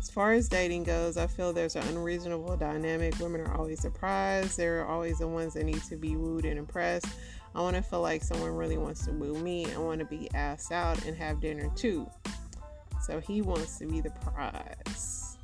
As 0.00 0.10
far 0.10 0.32
as 0.32 0.48
dating 0.48 0.84
goes, 0.84 1.16
I 1.16 1.28
feel 1.28 1.52
there's 1.52 1.76
an 1.76 1.86
unreasonable 1.88 2.56
dynamic. 2.56 3.18
Women 3.20 3.40
are 3.42 3.56
always 3.56 3.80
surprised. 3.80 4.56
They're 4.56 4.84
always 4.84 5.18
the 5.18 5.28
ones 5.28 5.54
that 5.54 5.64
need 5.64 5.82
to 5.84 5.96
be 5.96 6.16
wooed 6.16 6.44
and 6.44 6.58
impressed. 6.58 7.06
I 7.54 7.60
want 7.60 7.76
to 7.76 7.82
feel 7.82 8.00
like 8.00 8.24
someone 8.24 8.56
really 8.56 8.78
wants 8.78 9.04
to 9.06 9.12
woo 9.12 9.38
me. 9.38 9.72
I 9.72 9.78
want 9.78 10.00
to 10.00 10.06
be 10.06 10.28
asked 10.34 10.72
out 10.72 11.04
and 11.04 11.16
have 11.16 11.40
dinner 11.40 11.70
too. 11.76 12.08
So 13.02 13.20
he 13.20 13.42
wants 13.42 13.78
to 13.78 13.86
be 13.86 14.00
the 14.00 14.10
prize. 14.10 15.36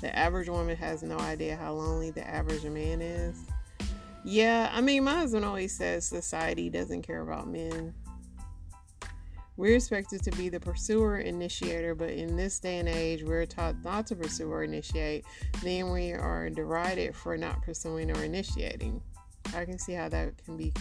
The 0.00 0.16
average 0.16 0.48
woman 0.48 0.76
has 0.76 1.02
no 1.02 1.18
idea 1.18 1.56
how 1.56 1.72
lonely 1.72 2.10
the 2.10 2.26
average 2.26 2.64
man 2.64 3.02
is. 3.02 3.36
Yeah, 4.24 4.70
I 4.72 4.80
mean, 4.80 5.04
my 5.04 5.14
husband 5.14 5.44
always 5.44 5.76
says 5.76 6.04
society 6.04 6.68
doesn't 6.68 7.02
care 7.02 7.22
about 7.22 7.48
men. 7.48 7.94
We're 9.56 9.76
expected 9.76 10.22
to 10.22 10.30
be 10.32 10.48
the 10.48 10.60
pursuer 10.60 11.18
initiator, 11.18 11.94
but 11.94 12.10
in 12.10 12.36
this 12.36 12.58
day 12.60 12.78
and 12.78 12.88
age, 12.88 13.22
we're 13.22 13.44
taught 13.44 13.76
not 13.84 14.06
to 14.06 14.16
pursue 14.16 14.50
or 14.50 14.62
initiate. 14.62 15.24
Then 15.62 15.90
we 15.90 16.12
are 16.12 16.48
derided 16.48 17.14
for 17.14 17.36
not 17.36 17.62
pursuing 17.62 18.10
or 18.10 18.24
initiating. 18.24 19.02
I 19.54 19.64
can 19.64 19.78
see 19.78 19.92
how 19.92 20.08
that 20.08 20.42
can 20.44 20.56
be 20.56 20.72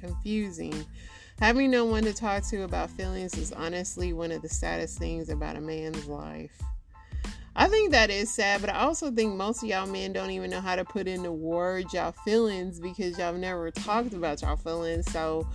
confusing. 0.00 0.84
Having 1.38 1.70
no 1.70 1.84
one 1.84 2.02
to 2.04 2.12
talk 2.12 2.42
to 2.44 2.62
about 2.62 2.90
feelings 2.90 3.36
is 3.36 3.52
honestly 3.52 4.12
one 4.12 4.32
of 4.32 4.42
the 4.42 4.48
saddest 4.48 4.98
things 4.98 5.28
about 5.28 5.56
a 5.56 5.60
man's 5.60 6.06
life. 6.06 6.62
I 7.58 7.68
think 7.68 7.90
that 7.92 8.10
is 8.10 8.30
sad, 8.30 8.60
but 8.60 8.68
I 8.68 8.80
also 8.80 9.10
think 9.10 9.34
most 9.34 9.62
of 9.62 9.68
y'all 9.70 9.86
men 9.86 10.12
don't 10.12 10.30
even 10.30 10.50
know 10.50 10.60
how 10.60 10.76
to 10.76 10.84
put 10.84 11.08
into 11.08 11.32
words 11.32 11.94
y'all 11.94 12.12
feelings 12.12 12.78
because 12.78 13.18
y'all 13.18 13.32
never 13.32 13.70
talked 13.70 14.12
about 14.12 14.42
y'all 14.42 14.56
feelings. 14.56 15.10
So 15.10 15.48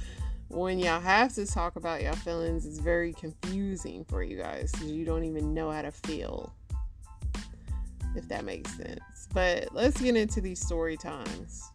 when 0.47 0.79
y'all 0.79 0.99
have 0.99 1.31
to 1.35 1.45
talk 1.45 1.75
about 1.75 2.01
y'all 2.01 2.15
feelings, 2.15 2.65
it's 2.65 2.79
very 2.79 3.13
confusing 3.13 4.03
for 4.05 4.23
you 4.23 4.37
guys 4.37 4.71
because 4.71 4.91
you 4.91 5.05
don't 5.05 5.25
even 5.25 5.53
know 5.53 5.69
how 5.69 5.83
to 5.83 5.91
feel. 5.91 6.51
If 8.15 8.27
that 8.29 8.45
makes 8.45 8.75
sense. 8.75 9.27
But 9.31 9.67
let's 9.71 10.01
get 10.01 10.15
into 10.15 10.41
these 10.41 10.59
story 10.59 10.97
times 10.97 11.71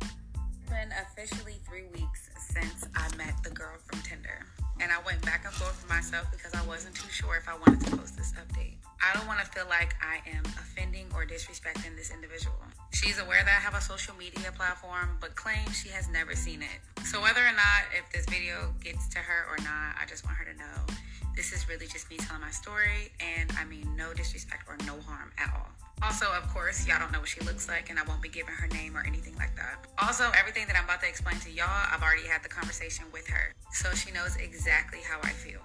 It's 0.00 0.70
been 0.70 0.92
officially 1.02 1.60
three 1.68 1.86
weeks 1.94 2.30
since 2.38 2.88
I 2.96 3.16
met 3.16 3.34
the 3.44 3.50
girl 3.50 3.76
from 3.86 4.02
Tinder. 4.02 4.44
And 4.80 4.92
I 4.92 5.00
went 5.04 5.24
back 5.24 5.44
and 5.44 5.54
forth 5.54 5.80
with 5.82 5.88
myself 5.88 6.30
because 6.30 6.54
I 6.54 6.64
wasn't 6.66 6.94
too 6.94 7.08
sure 7.08 7.36
if 7.36 7.48
I 7.48 7.56
wanted 7.56 7.86
to 7.86 7.96
post 7.96 8.16
this 8.16 8.32
update. 8.32 8.76
I 9.02 9.16
don't 9.16 9.26
want 9.26 9.40
to 9.40 9.46
feel 9.46 9.66
like 9.68 9.94
I 10.02 10.20
am 10.28 10.44
offending 10.44 11.06
or 11.14 11.24
disrespecting 11.24 11.96
this 11.96 12.10
individual. 12.10 12.56
She's 12.92 13.18
aware 13.18 13.42
that 13.44 13.56
I 13.56 13.60
have 13.60 13.74
a 13.74 13.80
social 13.80 14.14
media 14.16 14.52
platform, 14.56 15.18
but 15.20 15.34
claims 15.34 15.76
she 15.76 15.88
has 15.90 16.08
never 16.08 16.34
seen 16.34 16.62
it. 16.62 17.04
So, 17.04 17.20
whether 17.20 17.40
or 17.40 17.52
not 17.52 17.88
if 17.96 18.10
this 18.12 18.26
video 18.26 18.74
gets 18.82 19.08
to 19.08 19.18
her 19.18 19.46
or 19.50 19.58
not, 19.58 19.96
I 20.00 20.06
just 20.08 20.24
want 20.24 20.36
her 20.38 20.44
to 20.44 20.58
know 20.58 20.94
this 21.36 21.52
is 21.52 21.68
really 21.68 21.86
just 21.86 22.08
me 22.08 22.16
telling 22.16 22.40
my 22.40 22.50
story, 22.50 23.12
and 23.20 23.52
I 23.60 23.64
mean 23.64 23.94
no 23.94 24.14
disrespect 24.14 24.64
or 24.66 24.76
no 24.86 24.98
harm 25.04 25.30
at 25.38 25.52
all. 25.54 25.68
Also, 26.02 26.24
of 26.32 26.48
course, 26.48 26.86
y'all 26.88 26.98
don't 26.98 27.12
know 27.12 27.20
what 27.20 27.28
she 27.28 27.40
looks 27.40 27.68
like, 27.68 27.90
and 27.90 27.98
I 27.98 28.02
won't 28.08 28.22
be 28.22 28.28
giving 28.28 28.54
her 28.54 28.66
name 28.68 28.96
or 28.96 29.04
anything 29.06 29.36
like 29.36 29.54
that. 29.56 29.84
Also, 29.98 30.24
everything 30.32 30.66
that 30.66 30.76
I'm 30.76 30.84
about 30.84 31.00
to 31.02 31.08
explain 31.08 31.36
to 31.40 31.50
y'all, 31.50 31.68
I've 31.68 32.02
already 32.02 32.26
had 32.26 32.42
the 32.42 32.48
conversation 32.48 33.04
with 33.12 33.28
her, 33.28 33.52
so 33.72 33.92
she 33.92 34.10
knows 34.12 34.36
exactly 34.36 35.00
how 35.04 35.20
I 35.22 35.30
feel. 35.30 35.60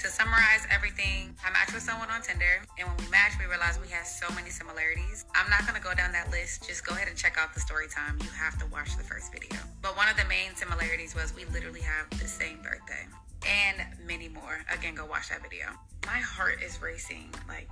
To 0.00 0.08
summarize 0.08 0.64
everything, 0.72 1.36
I 1.44 1.52
matched 1.52 1.74
with 1.74 1.82
someone 1.82 2.08
on 2.08 2.22
Tinder, 2.22 2.64
and 2.78 2.88
when 2.88 2.96
we 2.96 3.08
matched, 3.12 3.38
we 3.38 3.44
realized 3.44 3.80
we 3.82 3.92
had 3.92 4.06
so 4.06 4.24
many 4.34 4.48
similarities. 4.48 5.26
I'm 5.36 5.50
not 5.50 5.66
gonna 5.66 5.84
go 5.84 5.92
down 5.92 6.12
that 6.12 6.30
list, 6.30 6.66
just 6.66 6.86
go 6.86 6.94
ahead 6.94 7.08
and 7.08 7.16
check 7.16 7.36
out 7.36 7.52
the 7.52 7.60
story 7.60 7.88
time. 7.88 8.16
You 8.24 8.30
have 8.32 8.58
to 8.60 8.66
watch 8.72 8.96
the 8.96 9.04
first 9.04 9.30
video. 9.30 9.60
But 9.82 9.98
one 9.98 10.08
of 10.08 10.16
the 10.16 10.24
main 10.24 10.56
similarities 10.56 11.14
was 11.14 11.36
we 11.36 11.44
literally 11.52 11.84
have 11.84 12.08
the 12.18 12.28
same 12.28 12.62
birthday, 12.62 13.04
and 13.46 13.86
many 14.06 14.28
more. 14.28 14.64
Again, 14.72 14.94
go 14.94 15.06
watch 15.06 15.28
that 15.30 15.42
video. 15.42 15.66
My 16.06 16.18
heart 16.18 16.62
is 16.62 16.80
racing, 16.80 17.30
like 17.48 17.68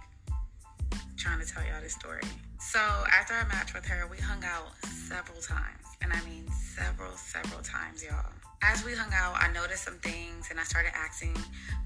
trying 1.16 1.40
to 1.40 1.46
tell 1.46 1.62
y'all 1.64 1.82
this 1.82 1.94
story. 1.94 2.22
So 2.60 2.78
after 2.78 3.34
I 3.34 3.44
matched 3.48 3.74
with 3.74 3.86
her, 3.86 4.06
we 4.10 4.18
hung 4.18 4.42
out 4.44 4.72
several 4.86 5.40
times. 5.40 5.84
And 6.00 6.12
I 6.12 6.22
mean 6.24 6.48
several, 6.50 7.12
several 7.16 7.60
times, 7.62 8.04
y'all. 8.04 8.32
As 8.62 8.84
we 8.84 8.94
hung 8.94 9.12
out, 9.12 9.36
I 9.40 9.52
noticed 9.52 9.84
some 9.84 9.98
things 9.98 10.48
and 10.50 10.58
I 10.58 10.64
started 10.64 10.92
asking 10.94 11.36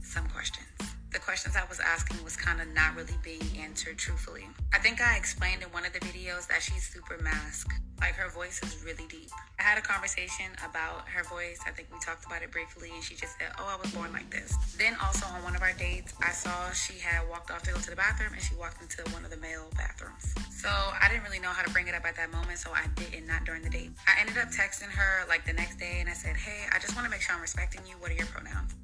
some 0.03 0.29
questions. 0.29 0.67
The 1.13 1.19
questions 1.19 1.57
I 1.57 1.65
was 1.69 1.79
asking 1.79 2.25
was 2.25 2.37
kind 2.37 2.59
of 2.61 2.69
not 2.73 2.97
really 2.97 3.13
being 3.23 3.45
answered 3.61 3.99
truthfully. 3.99 4.49
I 4.73 4.79
think 4.79 5.03
I 5.03 5.17
explained 5.17 5.63
in 5.63 5.69
one 5.69 5.85
of 5.85 5.93
the 5.93 6.01
videos 6.01 6.49
that 6.49 6.63
she's 6.63 6.89
super 6.89 7.23
mask. 7.23 7.69
Like 8.01 8.15
her 8.15 8.31
voice 8.31 8.61
is 8.63 8.83
really 8.83 9.05
deep. 9.09 9.29
I 9.61 9.63
had 9.63 9.77
a 9.77 9.83
conversation 9.83 10.47
about 10.65 11.07
her 11.09 11.23
voice. 11.25 11.61
I 11.67 11.71
think 11.71 11.89
we 11.93 11.99
talked 12.01 12.25
about 12.25 12.43
it 12.43 12.51
briefly, 12.51 12.91
and 12.95 13.05
she 13.05 13.15
just 13.15 13.39
said, 13.39 13.53
Oh, 13.59 13.69
I 13.69 13.77
was 13.81 13.93
born 13.93 14.11
like 14.11 14.31
this. 14.31 14.57
Then, 14.79 14.97
also 15.05 15.27
on 15.27 15.45
one 15.45 15.55
of 15.55 15.61
our 15.61 15.75
dates, 15.75 16.15
I 16.25 16.33
saw 16.33 16.73
she 16.73 16.99
had 16.99 17.29
walked 17.29 17.51
off 17.51 17.63
to 17.65 17.73
go 17.73 17.79
to 17.79 17.91
the 17.91 17.97
bathroom 17.97 18.33
and 18.33 18.43
she 18.43 18.55
walked 18.57 18.81
into 18.81 19.05
one 19.13 19.23
of 19.25 19.31
the 19.31 19.37
male 19.37 19.69
bathrooms. 19.77 20.35
So 20.51 20.69
I 20.69 21.09
didn't 21.11 21.25
really 21.25 21.41
know 21.41 21.53
how 21.53 21.63
to 21.63 21.71
bring 21.71 21.89
it 21.89 21.95
up 21.95 22.07
at 22.07 22.17
that 22.17 22.33
moment, 22.33 22.59
so 22.59 22.71
I 22.73 22.89
didn't, 22.97 23.27
not 23.27 23.45
during 23.45 23.63
the 23.63 23.71
date. 23.71 23.91
I 24.09 24.19
ended 24.19 24.39
up 24.39 24.49
texting 24.49 24.91
her 24.91 25.29
like 25.29 25.45
the 25.45 25.53
next 25.53 25.77
day 25.79 25.99
and 26.01 26.09
I 26.09 26.15
said, 26.15 26.37
Hey, 26.37 26.65
I 26.73 26.81
just 26.81 26.97
want 26.97 27.05
to 27.05 27.11
make 27.11 27.21
sure 27.21 27.37
I'm 27.37 27.43
respecting 27.43 27.83
you. 27.87 27.97
What 28.01 28.11
are 28.11 28.15
your 28.15 28.27
pronouns? 28.27 28.75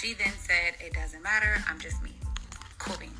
She 0.00 0.14
then 0.14 0.32
said, 0.38 0.74
It 0.78 0.94
doesn't 0.94 1.22
matter. 1.24 1.56
I'm 1.68 1.80
just 1.80 2.00
me. 2.04 2.12
Cool 2.78 2.96
beans. 3.00 3.12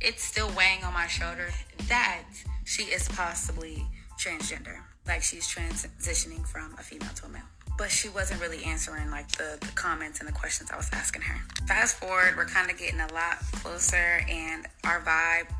It's 0.00 0.22
still 0.22 0.48
weighing 0.56 0.84
on 0.84 0.94
my 0.94 1.08
shoulder 1.08 1.48
that 1.88 2.22
she 2.64 2.84
is 2.84 3.08
possibly 3.08 3.84
transgender 4.16 4.76
like 5.08 5.22
she's 5.22 5.48
transitioning 5.48 6.46
from 6.46 6.72
a 6.78 6.82
female 6.82 7.10
to 7.16 7.26
a 7.26 7.28
male. 7.28 7.42
But 7.76 7.90
she 7.90 8.08
wasn't 8.08 8.40
really 8.40 8.62
answering 8.62 9.10
like 9.10 9.28
the, 9.32 9.58
the 9.60 9.72
comments 9.74 10.20
and 10.20 10.28
the 10.28 10.32
questions 10.32 10.70
I 10.70 10.76
was 10.76 10.88
asking 10.92 11.22
her. 11.22 11.36
Fast 11.66 11.96
forward, 11.96 12.34
we're 12.36 12.44
kind 12.44 12.70
of 12.70 12.78
getting 12.78 13.00
a 13.00 13.12
lot 13.12 13.38
closer 13.54 14.24
and 14.28 14.68
our 14.84 15.00
vibe 15.00 15.52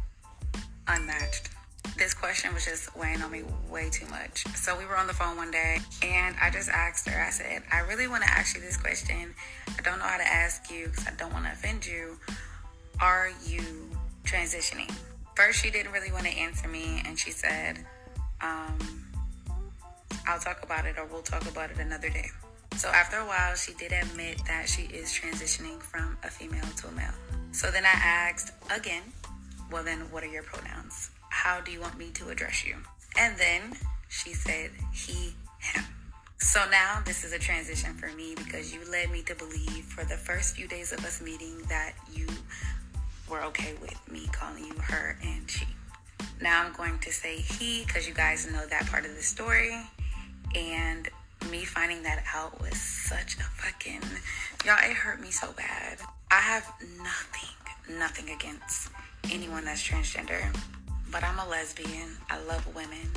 unmatched. 0.86 1.48
This 1.96 2.14
question 2.14 2.54
was 2.54 2.64
just 2.64 2.96
weighing 2.96 3.22
on 3.22 3.30
me 3.30 3.42
way 3.68 3.90
too 3.90 4.06
much. 4.06 4.46
So 4.54 4.78
we 4.78 4.86
were 4.86 4.96
on 4.96 5.06
the 5.06 5.12
phone 5.12 5.36
one 5.36 5.50
day 5.50 5.78
and 6.02 6.34
I 6.40 6.50
just 6.50 6.68
asked 6.70 7.08
her, 7.08 7.22
I 7.22 7.30
said, 7.30 7.62
I 7.72 7.80
really 7.80 8.08
want 8.08 8.22
to 8.22 8.30
ask 8.30 8.54
you 8.54 8.62
this 8.62 8.76
question. 8.76 9.34
I 9.78 9.82
don't 9.82 9.98
know 9.98 10.04
how 10.04 10.16
to 10.18 10.26
ask 10.26 10.70
you 10.70 10.86
because 10.86 11.06
I 11.06 11.12
don't 11.16 11.32
want 11.32 11.44
to 11.44 11.52
offend 11.52 11.86
you. 11.86 12.18
Are 13.00 13.30
you 13.46 13.62
transitioning? 14.24 14.90
First, 15.34 15.62
she 15.62 15.70
didn't 15.70 15.92
really 15.92 16.12
want 16.12 16.24
to 16.24 16.32
answer 16.32 16.68
me, 16.68 17.02
and 17.06 17.18
she 17.18 17.30
said, 17.30 17.78
um, 18.42 18.78
I'll 20.26 20.40
talk 20.40 20.62
about 20.62 20.84
it 20.84 20.98
or 20.98 21.06
we'll 21.06 21.22
talk 21.22 21.48
about 21.50 21.70
it 21.70 21.78
another 21.78 22.10
day. 22.10 22.30
So 22.76 22.88
after 22.88 23.18
a 23.18 23.26
while, 23.26 23.54
she 23.56 23.74
did 23.74 23.92
admit 23.92 24.40
that 24.46 24.68
she 24.68 24.82
is 24.82 25.08
transitioning 25.12 25.80
from 25.80 26.16
a 26.22 26.28
female 26.28 26.64
to 26.76 26.88
a 26.88 26.92
male. 26.92 27.14
So 27.52 27.70
then 27.70 27.84
I 27.84 27.92
asked 27.92 28.52
again, 28.74 29.02
well, 29.70 29.82
then 29.82 30.00
what 30.10 30.22
are 30.22 30.28
your 30.28 30.42
pronouns? 30.42 31.10
How 31.42 31.58
do 31.58 31.72
you 31.72 31.80
want 31.80 31.96
me 31.96 32.10
to 32.10 32.28
address 32.28 32.66
you? 32.66 32.76
And 33.18 33.34
then 33.38 33.72
she 34.10 34.34
said, 34.34 34.72
he, 34.92 35.32
him. 35.58 35.84
So 36.36 36.60
now 36.70 37.00
this 37.06 37.24
is 37.24 37.32
a 37.32 37.38
transition 37.38 37.94
for 37.94 38.08
me 38.14 38.34
because 38.36 38.74
you 38.74 38.80
led 38.90 39.10
me 39.10 39.22
to 39.22 39.34
believe 39.34 39.86
for 39.86 40.04
the 40.04 40.18
first 40.18 40.54
few 40.54 40.68
days 40.68 40.92
of 40.92 41.02
us 41.02 41.22
meeting 41.22 41.56
that 41.70 41.94
you 42.12 42.26
were 43.30 43.40
okay 43.44 43.72
with 43.80 43.98
me 44.12 44.26
calling 44.32 44.66
you 44.66 44.74
her 44.82 45.16
and 45.22 45.50
she. 45.50 45.66
Now 46.42 46.62
I'm 46.62 46.74
going 46.74 46.98
to 46.98 47.10
say 47.10 47.38
he 47.38 47.84
because 47.86 48.06
you 48.06 48.12
guys 48.12 48.46
know 48.46 48.66
that 48.66 48.84
part 48.88 49.06
of 49.06 49.16
the 49.16 49.22
story. 49.22 49.74
And 50.54 51.08
me 51.50 51.64
finding 51.64 52.02
that 52.02 52.22
out 52.34 52.60
was 52.60 52.78
such 52.78 53.36
a 53.36 53.44
fucking. 53.44 54.02
Y'all, 54.66 54.76
it 54.82 54.94
hurt 54.94 55.22
me 55.22 55.30
so 55.30 55.52
bad. 55.56 56.00
I 56.30 56.40
have 56.40 56.70
nothing, 56.98 57.98
nothing 57.98 58.28
against 58.28 58.90
anyone 59.32 59.64
that's 59.64 59.82
transgender, 59.82 60.54
but 61.10 61.24
I'm 61.24 61.38
a 61.38 61.48
lesbian. 61.48 62.16
I 62.28 62.40
love 62.44 62.66
women. 62.74 63.10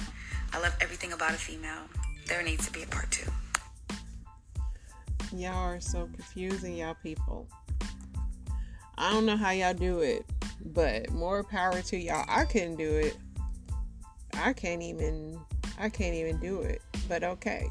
I 0.52 0.60
love 0.60 0.76
everything 0.82 1.14
about 1.14 1.32
a 1.32 1.38
female. 1.38 1.84
There 2.28 2.42
needs 2.44 2.66
to 2.66 2.72
be 2.72 2.84
a 2.84 2.88
part 2.88 3.12
two. 3.12 3.30
Y'all 5.36 5.56
are 5.56 5.82
so 5.82 6.08
confusing, 6.14 6.78
y'all 6.78 6.96
people. 7.02 7.48
I 8.98 9.12
don't 9.12 9.26
know 9.26 9.36
how 9.36 9.52
y'all 9.52 9.74
do 9.74 10.00
it, 10.00 10.26
but 10.66 11.10
more 11.12 11.44
power 11.44 11.82
to 11.82 11.98
y'all. 11.98 12.26
I 12.28 12.46
couldn't 12.46 12.76
do 12.76 12.90
it. 12.90 13.18
I 14.36 14.54
can't 14.54 14.82
even 14.82 15.40
I 15.80 15.90
can't 15.90 16.16
even 16.16 16.38
do 16.40 16.62
it. 16.62 16.82
But 17.08 17.24
okay. 17.24 17.68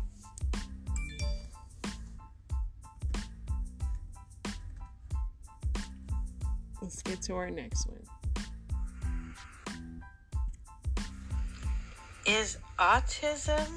Let's 6.81 7.01
get 7.03 7.23
to 7.23 7.35
our 7.35 7.49
next 7.49 7.87
one. 7.87 8.03
Is 12.33 12.57
autism 12.79 13.69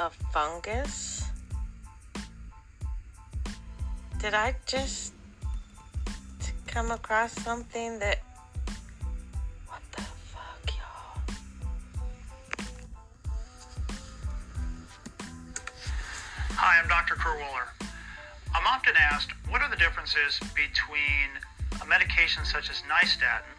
a 0.00 0.10
fungus? 0.32 1.22
Did 4.18 4.34
I 4.34 4.56
just 4.66 5.12
come 6.66 6.90
across 6.90 7.32
something 7.34 8.00
that. 8.00 8.18
What 9.68 9.80
the 9.92 10.02
fuck, 10.02 10.72
y'all? 10.76 11.22
Hi, 16.56 16.82
I'm 16.82 16.88
Dr. 16.88 17.14
Kurt 17.14 17.38
Woeller. 17.38 17.86
I'm 18.56 18.66
often 18.66 18.94
asked 18.98 19.30
what 19.48 19.62
are 19.62 19.70
the 19.70 19.76
differences 19.76 20.40
between 20.56 21.30
a 21.80 21.86
medication 21.86 22.44
such 22.44 22.68
as 22.68 22.82
nystatin 22.90 23.57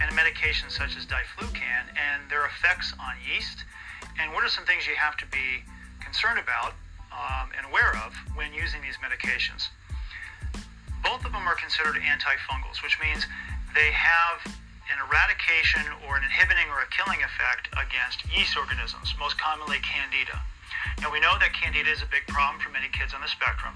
and 0.00 0.10
medications 0.12 0.72
such 0.72 0.96
as 0.96 1.06
diflucan 1.06 1.84
and 1.96 2.28
their 2.30 2.46
effects 2.46 2.92
on 3.00 3.14
yeast, 3.24 3.64
and 4.20 4.32
what 4.32 4.44
are 4.44 4.48
some 4.48 4.64
things 4.64 4.86
you 4.86 4.94
have 4.94 5.16
to 5.16 5.26
be 5.26 5.64
concerned 6.00 6.38
about 6.38 6.74
um, 7.12 7.48
and 7.56 7.64
aware 7.66 7.96
of 8.04 8.12
when 8.36 8.52
using 8.52 8.80
these 8.82 8.96
medications. 9.00 9.68
Both 11.02 11.24
of 11.24 11.32
them 11.32 11.46
are 11.48 11.56
considered 11.56 11.96
antifungals, 11.96 12.82
which 12.82 12.98
means 13.00 13.24
they 13.74 13.90
have 13.92 14.44
an 14.92 14.98
eradication 15.02 15.82
or 16.06 16.16
an 16.16 16.24
inhibiting 16.24 16.68
or 16.70 16.82
a 16.82 16.88
killing 16.94 17.18
effect 17.22 17.68
against 17.74 18.22
yeast 18.30 18.56
organisms, 18.56 19.14
most 19.18 19.38
commonly 19.38 19.78
candida. 19.82 20.38
Now, 21.00 21.12
we 21.12 21.20
know 21.20 21.34
that 21.40 21.52
candida 21.52 21.90
is 21.90 22.02
a 22.02 22.10
big 22.10 22.26
problem 22.28 22.60
for 22.62 22.70
many 22.70 22.88
kids 22.88 23.12
on 23.12 23.20
the 23.20 23.28
spectrum, 23.28 23.74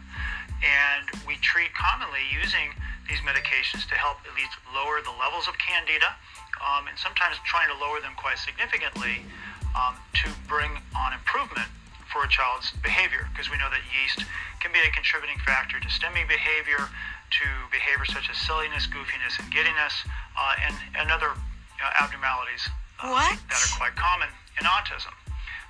and 0.63 1.11
we 1.27 1.37
treat 1.43 1.75
commonly 1.75 2.23
using 2.31 2.73
these 3.11 3.21
medications 3.27 3.83
to 3.91 3.99
help 3.99 4.23
at 4.23 4.33
least 4.39 4.55
lower 4.71 5.03
the 5.03 5.11
levels 5.19 5.51
of 5.51 5.59
candida, 5.59 6.15
um, 6.63 6.87
and 6.87 6.95
sometimes 6.95 7.35
trying 7.43 7.67
to 7.67 7.77
lower 7.83 7.99
them 7.99 8.15
quite 8.15 8.39
significantly 8.39 9.27
um, 9.75 9.99
to 10.15 10.31
bring 10.47 10.71
on 10.95 11.11
improvement 11.11 11.67
for 12.07 12.23
a 12.23 12.31
child's 12.31 12.71
behavior, 12.87 13.27
because 13.35 13.51
we 13.51 13.59
know 13.59 13.71
that 13.71 13.83
yeast 13.91 14.23
can 14.63 14.71
be 14.71 14.79
a 14.87 14.91
contributing 14.95 15.39
factor 15.43 15.83
to 15.83 15.89
stimmy 15.91 16.23
behavior, 16.27 16.87
to 17.35 17.47
behaviors 17.71 18.11
such 18.15 18.31
as 18.31 18.37
silliness, 18.39 18.87
goofiness, 18.87 19.39
and 19.43 19.51
giddiness, 19.51 20.07
uh, 20.39 20.55
and, 20.63 20.75
and 20.99 21.11
other 21.11 21.31
uh, 21.31 22.03
abnormalities 22.03 22.71
uh, 23.03 23.11
that 23.51 23.59
are 23.59 23.75
quite 23.79 23.95
common 23.95 24.31
in 24.59 24.67
autism. 24.67 25.15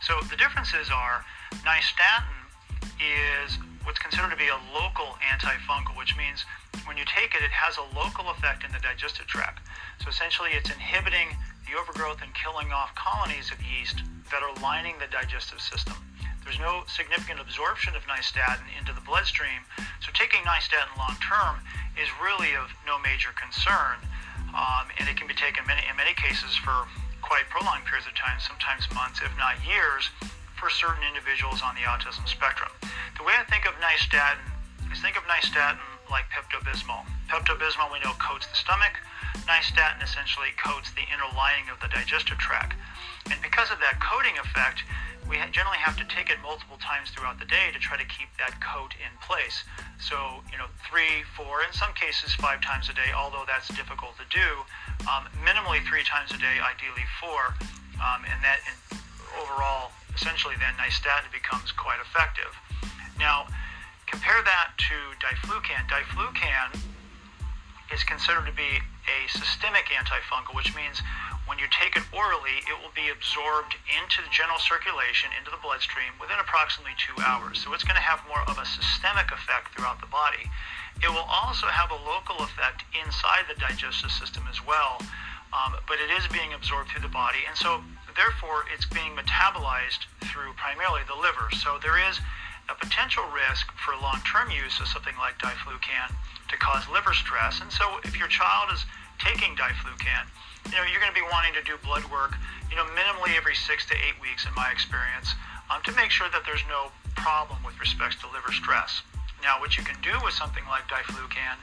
So 0.00 0.20
the 0.28 0.36
differences 0.36 0.88
are 0.92 1.24
nystatin 1.64 2.40
is 3.00 3.56
what's 3.84 3.98
considered 3.98 4.30
to 4.30 4.36
be 4.36 4.48
a 4.48 4.60
local 4.74 5.16
antifungal, 5.24 5.96
which 5.96 6.16
means 6.16 6.44
when 6.84 6.96
you 6.96 7.04
take 7.04 7.34
it, 7.34 7.42
it 7.42 7.50
has 7.50 7.76
a 7.78 7.86
local 7.96 8.30
effect 8.30 8.64
in 8.64 8.72
the 8.72 8.80
digestive 8.80 9.26
tract. 9.26 9.60
So 10.02 10.08
essentially, 10.08 10.50
it's 10.52 10.70
inhibiting 10.70 11.36
the 11.66 11.78
overgrowth 11.78 12.22
and 12.22 12.32
killing 12.34 12.72
off 12.72 12.94
colonies 12.94 13.50
of 13.50 13.58
yeast 13.62 14.02
that 14.30 14.42
are 14.42 14.54
lining 14.62 14.96
the 14.98 15.10
digestive 15.10 15.60
system. 15.60 15.96
There's 16.44 16.58
no 16.58 16.82
significant 16.88 17.38
absorption 17.38 17.94
of 17.94 18.02
nystatin 18.08 18.64
into 18.78 18.92
the 18.92 19.04
bloodstream, 19.04 19.62
so 20.00 20.10
taking 20.14 20.40
nystatin 20.42 20.90
long 20.96 21.16
term 21.20 21.60
is 22.00 22.08
really 22.18 22.56
of 22.56 22.72
no 22.86 22.98
major 22.98 23.30
concern, 23.36 24.00
um, 24.56 24.88
and 24.98 25.08
it 25.08 25.16
can 25.16 25.28
be 25.28 25.36
taken 25.36 25.66
many, 25.66 25.82
in 25.86 25.94
many 25.96 26.14
cases 26.14 26.56
for 26.56 26.88
quite 27.22 27.46
prolonged 27.52 27.84
periods 27.84 28.08
of 28.08 28.14
time, 28.16 28.40
sometimes 28.40 28.88
months, 28.94 29.20
if 29.22 29.30
not 29.36 29.54
years, 29.62 30.10
for 30.60 30.68
certain 30.68 31.00
individuals 31.08 31.64
on 31.64 31.72
the 31.74 31.88
autism 31.88 32.28
spectrum. 32.28 32.68
The 33.16 33.24
way 33.24 33.32
I 33.32 33.48
think 33.48 33.64
of 33.64 33.72
nystatin 33.80 34.44
is 34.92 35.00
think 35.00 35.16
of 35.16 35.24
nystatin 35.24 35.80
like 36.12 36.28
Pepto-Bismol. 36.28 37.08
Pepto-Bismol 37.32 37.88
we 37.88 37.98
know 38.04 38.12
coats 38.20 38.44
the 38.44 38.60
stomach. 38.60 39.00
Nystatin 39.48 40.04
essentially 40.04 40.52
coats 40.60 40.92
the 40.92 41.08
inner 41.08 41.32
lining 41.32 41.72
of 41.72 41.80
the 41.80 41.88
digestive 41.88 42.36
tract. 42.36 42.76
And 43.32 43.40
because 43.40 43.72
of 43.72 43.80
that 43.80 44.04
coating 44.04 44.36
effect, 44.36 44.84
we 45.24 45.40
generally 45.48 45.80
have 45.80 45.96
to 45.96 46.04
take 46.12 46.28
it 46.28 46.36
multiple 46.44 46.76
times 46.76 47.08
throughout 47.08 47.40
the 47.40 47.48
day 47.48 47.72
to 47.72 47.78
try 47.80 47.96
to 47.96 48.04
keep 48.04 48.28
that 48.36 48.60
coat 48.60 48.92
in 49.00 49.12
place. 49.24 49.64
So, 49.96 50.44
you 50.52 50.58
know, 50.60 50.68
three, 50.84 51.24
four, 51.38 51.64
in 51.64 51.72
some 51.72 51.96
cases 51.96 52.36
five 52.36 52.60
times 52.60 52.92
a 52.92 52.94
day, 52.94 53.16
although 53.16 53.48
that's 53.48 53.72
difficult 53.72 54.18
to 54.20 54.26
do. 54.28 54.48
Um, 55.08 55.24
minimally 55.40 55.80
three 55.88 56.04
times 56.04 56.34
a 56.36 56.38
day, 56.38 56.60
ideally 56.60 57.06
four. 57.16 57.56
Um, 58.02 58.28
and 58.28 58.42
that 58.44 58.60
and 58.66 59.00
essentially, 60.20 60.54
then 60.60 60.76
nystatin 60.76 61.32
becomes 61.32 61.72
quite 61.72 61.96
effective. 62.04 62.52
Now, 63.18 63.48
compare 64.04 64.44
that 64.44 64.76
to 64.76 64.96
diflucan. 65.16 65.88
Diflucan 65.88 66.76
is 67.88 68.04
considered 68.04 68.44
to 68.44 68.52
be 68.52 68.84
a 69.08 69.18
systemic 69.32 69.88
antifungal, 69.88 70.54
which 70.54 70.76
means 70.76 71.00
when 71.48 71.58
you 71.58 71.66
take 71.72 71.96
it 71.96 72.04
orally, 72.12 72.62
it 72.68 72.76
will 72.78 72.94
be 72.94 73.08
absorbed 73.10 73.74
into 73.90 74.22
the 74.22 74.30
general 74.30 74.60
circulation, 74.60 75.32
into 75.40 75.50
the 75.50 75.58
bloodstream, 75.58 76.14
within 76.20 76.38
approximately 76.38 76.94
two 77.00 77.16
hours. 77.24 77.58
So 77.58 77.72
it's 77.72 77.82
going 77.82 77.98
to 77.98 78.04
have 78.04 78.22
more 78.28 78.44
of 78.46 78.60
a 78.60 78.66
systemic 78.68 79.32
effect 79.32 79.74
throughout 79.74 79.98
the 79.98 80.12
body. 80.12 80.46
It 81.02 81.10
will 81.10 81.26
also 81.26 81.66
have 81.66 81.90
a 81.90 81.98
local 81.98 82.44
effect 82.44 82.84
inside 82.92 83.48
the 83.48 83.58
digestive 83.58 84.12
system 84.12 84.44
as 84.46 84.62
well, 84.62 85.00
um, 85.50 85.74
but 85.88 85.98
it 85.98 86.12
is 86.12 86.28
being 86.28 86.52
absorbed 86.52 86.92
through 86.92 87.02
the 87.02 87.10
body, 87.10 87.42
and 87.48 87.56
so 87.56 87.82
therefore 88.16 88.64
it's 88.72 88.86
being 88.86 89.16
metabolized 89.16 90.06
through 90.30 90.52
primarily 90.54 91.02
the 91.06 91.14
liver. 91.14 91.50
So 91.58 91.78
there 91.82 91.98
is 91.98 92.20
a 92.68 92.74
potential 92.74 93.24
risk 93.34 93.70
for 93.82 93.94
long-term 93.98 94.50
use 94.50 94.78
of 94.80 94.86
something 94.86 95.14
like 95.18 95.38
diflucan 95.38 96.14
to 96.48 96.56
cause 96.58 96.86
liver 96.88 97.14
stress. 97.14 97.60
And 97.60 97.70
so 97.70 97.98
if 98.04 98.18
your 98.18 98.28
child 98.28 98.70
is 98.72 98.84
taking 99.18 99.56
diflucan, 99.56 100.30
you 100.70 100.76
know, 100.78 100.84
you're 100.86 101.00
going 101.00 101.12
to 101.12 101.18
be 101.18 101.26
wanting 101.32 101.54
to 101.54 101.64
do 101.66 101.74
blood 101.82 102.04
work, 102.10 102.36
you 102.70 102.76
know, 102.76 102.86
minimally 102.94 103.36
every 103.36 103.54
six 103.54 103.86
to 103.86 103.94
eight 103.94 104.20
weeks, 104.20 104.46
in 104.46 104.54
my 104.54 104.70
experience, 104.70 105.34
um, 105.70 105.82
to 105.82 105.92
make 105.92 106.10
sure 106.10 106.28
that 106.30 106.42
there's 106.46 106.62
no 106.68 106.92
problem 107.16 107.58
with 107.64 107.78
respect 107.80 108.20
to 108.20 108.26
liver 108.30 108.52
stress. 108.52 109.02
Now, 109.42 109.60
what 109.60 109.76
you 109.76 109.84
can 109.84 109.96
do 110.02 110.12
with 110.24 110.34
something 110.34 110.64
like 110.68 110.84
diflucan 110.88 111.56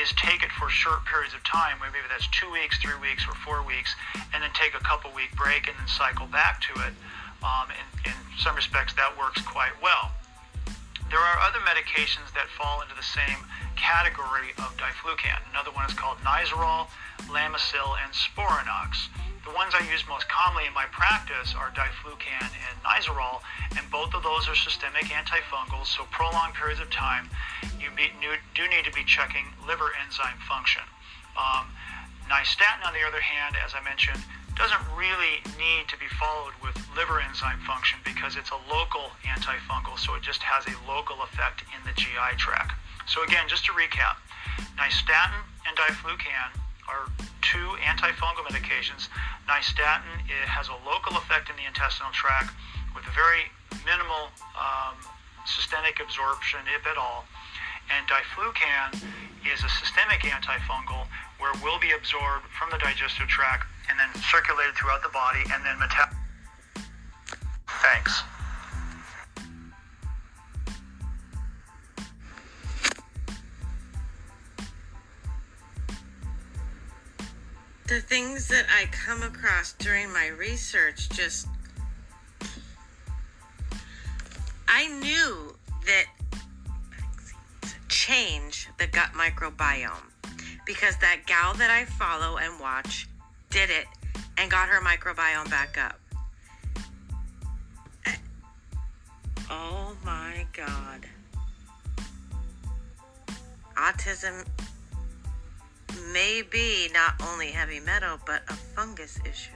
is 0.00 0.12
take 0.16 0.42
it 0.42 0.50
for 0.58 0.68
short 0.68 1.04
periods 1.06 1.34
of 1.34 1.42
time, 1.44 1.78
maybe 1.80 2.02
that's 2.10 2.26
two 2.28 2.50
weeks, 2.50 2.78
three 2.78 2.98
weeks, 3.00 3.24
or 3.28 3.34
four 3.46 3.62
weeks, 3.62 3.94
and 4.34 4.42
then 4.42 4.50
take 4.54 4.74
a 4.74 4.82
couple 4.82 5.10
week 5.14 5.30
break 5.36 5.68
and 5.68 5.76
then 5.78 5.86
cycle 5.86 6.26
back 6.26 6.60
to 6.60 6.72
it. 6.84 6.92
Um, 7.44 7.68
in, 7.70 8.10
in 8.10 8.16
some 8.38 8.56
respects, 8.56 8.94
that 8.94 9.16
works 9.16 9.40
quite 9.42 9.76
well. 9.82 10.10
There 11.10 11.20
are 11.20 11.38
other 11.46 11.60
medications 11.62 12.32
that 12.34 12.48
fall 12.58 12.82
into 12.82 12.94
the 12.96 13.06
same 13.06 13.38
category 13.76 14.50
of 14.58 14.74
diflucan. 14.76 15.38
Another 15.52 15.70
one 15.70 15.86
is 15.86 15.94
called 15.94 16.18
Nizoral 16.24 16.88
Lamisil, 17.28 17.96
and 18.04 18.12
Sporanox. 18.12 19.08
The 19.44 19.52
ones 19.52 19.76
I 19.76 19.84
use 19.92 20.00
most 20.08 20.24
commonly 20.28 20.64
in 20.66 20.72
my 20.72 20.88
practice 20.88 21.54
are 21.54 21.68
diflucan 21.76 22.48
and 22.48 22.74
Nizoral, 22.80 23.44
and 23.76 23.84
both 23.90 24.14
of 24.14 24.22
those 24.22 24.48
are 24.48 24.56
systemic 24.56 25.12
antifungals, 25.12 25.92
so 25.92 26.04
prolonged 26.10 26.54
periods 26.54 26.80
of 26.80 26.88
time, 26.90 27.28
you 27.76 27.92
be, 27.92 28.08
do 28.56 28.62
need 28.72 28.84
to 28.88 28.92
be 28.92 29.04
checking 29.04 29.44
liver 29.68 29.92
enzyme 30.00 30.40
function. 30.48 30.82
Um, 31.36 31.68
Nystatin, 32.24 32.88
on 32.88 32.96
the 32.96 33.04
other 33.04 33.20
hand, 33.20 33.56
as 33.60 33.76
I 33.76 33.84
mentioned, 33.84 34.24
doesn't 34.56 34.80
really 34.96 35.44
need 35.60 35.92
to 35.92 35.98
be 36.00 36.08
followed 36.16 36.56
with 36.62 36.72
liver 36.96 37.20
enzyme 37.20 37.60
function 37.66 37.98
because 38.04 38.36
it's 38.36 38.50
a 38.50 38.60
local 38.72 39.12
antifungal, 39.28 39.98
so 39.98 40.14
it 40.14 40.22
just 40.22 40.40
has 40.40 40.64
a 40.64 40.76
local 40.88 41.20
effect 41.22 41.68
in 41.74 41.84
the 41.84 41.92
GI 42.00 42.40
tract. 42.40 42.72
So 43.04 43.22
again, 43.24 43.44
just 43.44 43.66
to 43.66 43.72
recap, 43.76 44.16
nystatin 44.80 45.44
and 45.68 45.76
diflucan 45.76 46.63
are 46.88 47.08
two 47.42 47.76
antifungal 47.84 48.44
medications. 48.44 49.08
Nystatin 49.48 50.24
it 50.26 50.48
has 50.48 50.68
a 50.68 50.78
local 50.84 51.16
effect 51.16 51.50
in 51.50 51.56
the 51.56 51.66
intestinal 51.66 52.12
tract 52.12 52.52
with 52.94 53.04
very 53.12 53.50
minimal 53.84 54.30
um, 54.56 54.96
systemic 55.44 56.00
absorption, 56.00 56.60
if 56.74 56.86
at 56.86 56.96
all. 56.96 57.24
And 57.92 58.08
diflucan 58.08 58.96
is 59.44 59.60
a 59.62 59.68
systemic 59.68 60.24
antifungal 60.24 61.06
where 61.38 61.52
it 61.52 61.60
will 61.62 61.78
be 61.78 61.92
absorbed 61.92 62.46
from 62.58 62.70
the 62.70 62.78
digestive 62.78 63.28
tract 63.28 63.66
and 63.90 63.98
then 63.98 64.08
circulated 64.24 64.74
throughout 64.74 65.02
the 65.02 65.12
body 65.12 65.44
and 65.52 65.64
then 65.64 65.76
metabolized. 65.76 66.16
Thanks. 67.84 68.22
The 77.94 78.00
things 78.00 78.48
that 78.48 78.66
I 78.76 78.86
come 78.86 79.22
across 79.22 79.74
during 79.74 80.12
my 80.12 80.26
research 80.26 81.08
just. 81.10 81.46
I 84.66 84.88
knew 84.98 85.54
that 85.86 86.06
change 87.88 88.68
the 88.80 88.88
gut 88.88 89.10
microbiome 89.12 90.10
because 90.66 90.96
that 90.96 91.18
gal 91.26 91.54
that 91.54 91.70
I 91.70 91.84
follow 91.84 92.38
and 92.38 92.58
watch 92.58 93.06
did 93.50 93.70
it 93.70 93.86
and 94.38 94.50
got 94.50 94.68
her 94.68 94.80
microbiome 94.80 95.48
back 95.48 95.78
up. 95.78 96.00
Oh 99.48 99.96
my 100.04 100.44
god. 100.52 101.06
Autism 103.76 104.44
may 106.14 106.42
be 106.42 106.88
not 106.94 107.20
only 107.28 107.48
heavy 107.48 107.80
metal, 107.80 108.16
but 108.24 108.42
a 108.48 108.54
fungus 108.54 109.18
issue. 109.28 109.50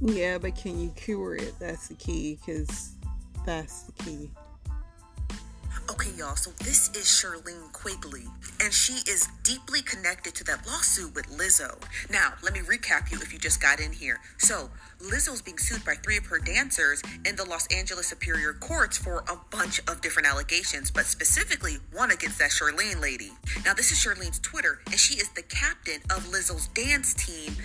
Yeah, 0.00 0.38
but 0.38 0.56
can 0.56 0.80
you 0.80 0.88
cure 0.96 1.36
it? 1.36 1.52
That's 1.58 1.88
the 1.88 1.94
key, 1.94 2.38
because 2.40 2.92
that's 3.44 3.82
the 3.82 3.92
key. 4.02 4.30
Y'all, 6.20 6.36
so 6.36 6.50
this 6.58 6.90
is 6.90 7.06
Charlene 7.06 7.72
Quigley, 7.72 8.26
and 8.62 8.74
she 8.74 8.92
is 9.10 9.26
deeply 9.42 9.80
connected 9.80 10.34
to 10.34 10.44
that 10.44 10.66
lawsuit 10.66 11.14
with 11.14 11.26
Lizzo. 11.28 11.80
Now, 12.10 12.34
let 12.42 12.52
me 12.52 12.60
recap 12.60 13.10
you 13.10 13.16
if 13.22 13.32
you 13.32 13.38
just 13.38 13.58
got 13.58 13.80
in 13.80 13.90
here. 13.90 14.20
So, 14.36 14.68
Lizzo's 15.00 15.40
being 15.40 15.56
sued 15.56 15.82
by 15.82 15.94
three 15.94 16.18
of 16.18 16.26
her 16.26 16.38
dancers 16.38 17.02
in 17.24 17.36
the 17.36 17.44
Los 17.46 17.66
Angeles 17.68 18.08
Superior 18.08 18.52
Courts 18.52 18.98
for 18.98 19.24
a 19.30 19.36
bunch 19.50 19.80
of 19.88 20.02
different 20.02 20.28
allegations, 20.28 20.90
but 20.90 21.06
specifically 21.06 21.78
one 21.90 22.10
against 22.10 22.38
that 22.38 22.50
Charlene 22.50 23.00
lady. 23.00 23.32
Now, 23.64 23.72
this 23.72 23.90
is 23.90 23.96
Charlene's 23.96 24.40
Twitter, 24.40 24.80
and 24.88 25.00
she 25.00 25.14
is 25.14 25.30
the 25.30 25.42
captain 25.42 26.02
of 26.10 26.26
Lizzo's 26.26 26.68
dance 26.68 27.14
team 27.14 27.56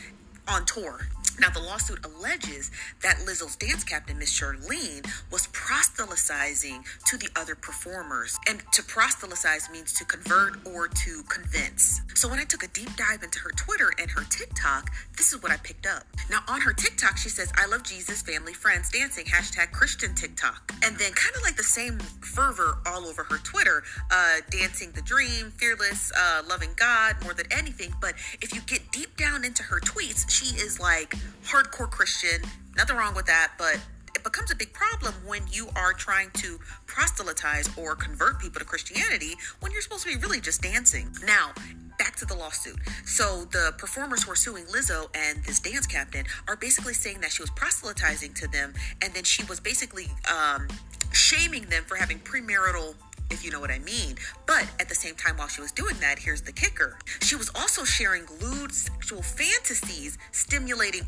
on 0.47 0.65
tour. 0.65 1.09
Now, 1.39 1.49
the 1.49 1.59
lawsuit 1.59 2.05
alleges 2.05 2.71
that 3.01 3.17
Lizzo's 3.17 3.55
dance 3.55 3.83
captain, 3.83 4.17
Miss 4.17 4.31
Charlene, 4.37 5.05
was 5.31 5.47
proselytizing 5.47 6.83
to 7.05 7.17
the 7.17 7.29
other 7.35 7.55
performers. 7.55 8.37
And 8.47 8.63
to 8.71 8.83
proselytize 8.83 9.69
means 9.71 9.93
to 9.93 10.05
convert 10.05 10.65
or 10.65 10.87
to 10.87 11.23
convince. 11.23 12.01
So, 12.13 12.29
when 12.29 12.39
I 12.39 12.43
took 12.43 12.63
a 12.63 12.67
deep 12.67 12.95
dive 12.95 13.23
into 13.23 13.39
her 13.39 13.51
Twitter 13.51 13.91
and 13.99 14.09
her 14.11 14.23
TikTok, 14.29 14.91
this 15.17 15.33
is 15.33 15.41
what 15.41 15.51
I 15.51 15.57
picked 15.57 15.85
up. 15.85 16.03
Now, 16.29 16.39
on 16.47 16.61
her 16.61 16.73
TikTok, 16.73 17.17
she 17.17 17.29
says, 17.29 17.51
I 17.57 17.67
love 17.67 17.83
Jesus, 17.83 18.21
family, 18.21 18.53
friends, 18.53 18.89
dancing, 18.89 19.25
hashtag 19.25 19.71
Christian 19.71 20.15
TikTok. 20.15 20.73
And 20.83 20.97
then, 20.97 21.11
kind 21.13 21.35
of 21.35 21.43
like 21.43 21.57
the 21.57 21.63
same 21.63 21.99
fervor 21.99 22.77
all 22.85 23.05
over 23.05 23.23
her 23.25 23.37
Twitter, 23.37 23.83
uh, 24.11 24.37
dancing 24.49 24.91
the 24.91 25.01
dream, 25.01 25.51
fearless, 25.57 26.11
uh, 26.17 26.43
loving 26.47 26.71
God 26.75 27.15
more 27.23 27.33
than 27.33 27.45
anything. 27.51 27.93
But 27.99 28.13
if 28.41 28.53
you 28.53 28.61
get 28.61 28.91
deep 28.91 29.17
down 29.17 29.43
into 29.43 29.63
her 29.63 29.79
tweets, 29.79 30.29
she 30.29 30.55
is 30.55 30.79
like, 30.79 31.15
hardcore 31.45 31.89
Christian. 31.89 32.41
Nothing 32.75 32.97
wrong 32.97 33.15
with 33.15 33.25
that, 33.25 33.53
but 33.57 33.79
it 34.15 34.23
becomes 34.23 34.51
a 34.51 34.55
big 34.55 34.73
problem 34.73 35.13
when 35.25 35.41
you 35.51 35.69
are 35.75 35.93
trying 35.93 36.31
to 36.35 36.59
proselytize 36.85 37.69
or 37.77 37.95
convert 37.95 38.39
people 38.39 38.59
to 38.59 38.65
Christianity 38.65 39.35
when 39.59 39.71
you're 39.71 39.81
supposed 39.81 40.03
to 40.03 40.09
be 40.09 40.17
really 40.17 40.39
just 40.39 40.61
dancing. 40.61 41.09
Now, 41.25 41.51
back 41.97 42.15
to 42.17 42.25
the 42.25 42.35
lawsuit. 42.35 42.77
So 43.05 43.45
the 43.51 43.73
performers 43.77 44.23
who 44.23 44.31
are 44.31 44.35
suing 44.35 44.65
Lizzo 44.65 45.07
and 45.15 45.43
this 45.43 45.59
dance 45.59 45.87
captain 45.87 46.25
are 46.47 46.55
basically 46.55 46.93
saying 46.93 47.21
that 47.21 47.31
she 47.31 47.41
was 47.41 47.49
proselytizing 47.51 48.33
to 48.35 48.47
them, 48.47 48.73
and 49.01 49.13
then 49.13 49.23
she 49.23 49.43
was 49.45 49.59
basically 49.59 50.07
um, 50.29 50.67
shaming 51.11 51.63
them 51.63 51.83
for 51.85 51.95
having 51.95 52.19
premarital 52.19 52.95
if 53.29 53.43
you 53.43 53.51
know 53.51 53.59
what 53.59 53.71
I 53.71 53.79
mean. 53.79 54.15
But 54.45 54.67
at 54.79 54.89
the 54.89 54.95
same 54.95 55.15
time, 55.15 55.37
while 55.37 55.47
she 55.47 55.61
was 55.61 55.71
doing 55.71 55.95
that, 56.01 56.19
here's 56.19 56.41
the 56.41 56.51
kicker. 56.51 56.97
She 57.21 57.35
was 57.35 57.49
also 57.55 57.83
sharing 57.83 58.25
lewd 58.41 58.73
sexual 58.73 59.21
fantasies, 59.21 60.17
stimulating 60.31 61.03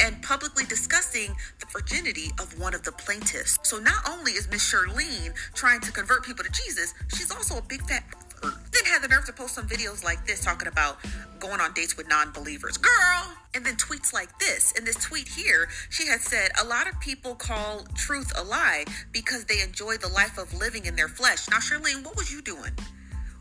and 0.00 0.20
publicly 0.22 0.64
discussing 0.64 1.34
the 1.60 1.66
virginity 1.66 2.30
of 2.40 2.58
one 2.58 2.74
of 2.74 2.82
the 2.82 2.92
plaintiffs. 2.92 3.58
So 3.62 3.78
not 3.78 4.08
only 4.08 4.32
is 4.32 4.48
Miss 4.50 4.62
Charlene 4.62 5.32
trying 5.54 5.80
to 5.80 5.92
convert 5.92 6.24
people 6.24 6.44
to 6.44 6.50
Jesus, 6.50 6.94
she's 7.08 7.30
also 7.30 7.58
a 7.58 7.62
big 7.62 7.82
fat. 7.82 8.04
Then 8.42 8.84
had 8.86 9.02
the 9.02 9.08
nerve 9.08 9.24
to 9.26 9.32
post 9.32 9.54
some 9.54 9.68
videos 9.68 10.02
like 10.02 10.26
this 10.26 10.40
talking 10.44 10.66
about 10.66 10.98
going 11.38 11.60
on 11.60 11.72
dates 11.74 11.96
with 11.96 12.08
non-believers. 12.08 12.76
Girl! 12.78 13.41
And 13.54 13.66
then 13.66 13.76
tweets 13.76 14.12
like 14.12 14.38
this. 14.38 14.72
In 14.72 14.84
this 14.84 14.96
tweet 14.96 15.28
here, 15.28 15.68
she 15.90 16.06
had 16.06 16.20
said, 16.20 16.50
a 16.60 16.66
lot 16.66 16.88
of 16.88 16.98
people 17.00 17.34
call 17.34 17.84
truth 17.94 18.32
a 18.36 18.42
lie 18.42 18.84
because 19.12 19.44
they 19.44 19.60
enjoy 19.60 19.96
the 19.98 20.08
life 20.08 20.38
of 20.38 20.54
living 20.54 20.86
in 20.86 20.96
their 20.96 21.08
flesh. 21.08 21.48
Now, 21.50 21.58
Charlene, 21.58 22.04
what 22.04 22.16
was 22.16 22.32
you 22.32 22.40
doing? 22.40 22.72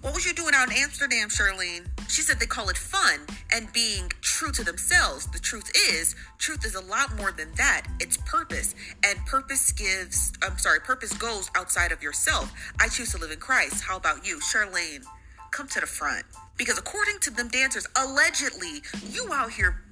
What 0.01 0.15
was 0.15 0.25
you 0.25 0.33
doing 0.33 0.53
out 0.55 0.69
in 0.69 0.77
Amsterdam, 0.77 1.29
Charlene? 1.29 1.85
She 2.09 2.23
said 2.23 2.39
they 2.39 2.47
call 2.47 2.69
it 2.69 2.77
fun 2.77 3.19
and 3.53 3.71
being 3.71 4.11
true 4.21 4.51
to 4.53 4.63
themselves. 4.63 5.27
The 5.27 5.37
truth 5.37 5.71
is, 5.89 6.15
truth 6.39 6.65
is 6.65 6.73
a 6.73 6.81
lot 6.81 7.15
more 7.17 7.31
than 7.31 7.53
that. 7.55 7.83
It's 7.99 8.17
purpose. 8.17 8.73
And 9.05 9.23
purpose 9.27 9.71
gives, 9.71 10.33
I'm 10.41 10.57
sorry, 10.57 10.79
purpose 10.79 11.13
goes 11.13 11.51
outside 11.55 11.91
of 11.91 12.01
yourself. 12.01 12.51
I 12.79 12.87
choose 12.87 13.11
to 13.11 13.19
live 13.19 13.31
in 13.31 13.39
Christ. 13.39 13.83
How 13.83 13.95
about 13.95 14.25
you, 14.25 14.39
Charlene? 14.39 15.05
Come 15.51 15.67
to 15.67 15.79
the 15.79 15.85
front. 15.85 16.25
Because 16.57 16.79
according 16.79 17.19
to 17.19 17.29
them 17.29 17.47
dancers, 17.49 17.87
allegedly, 17.95 18.81
you 19.07 19.31
out 19.31 19.51
here 19.51 19.83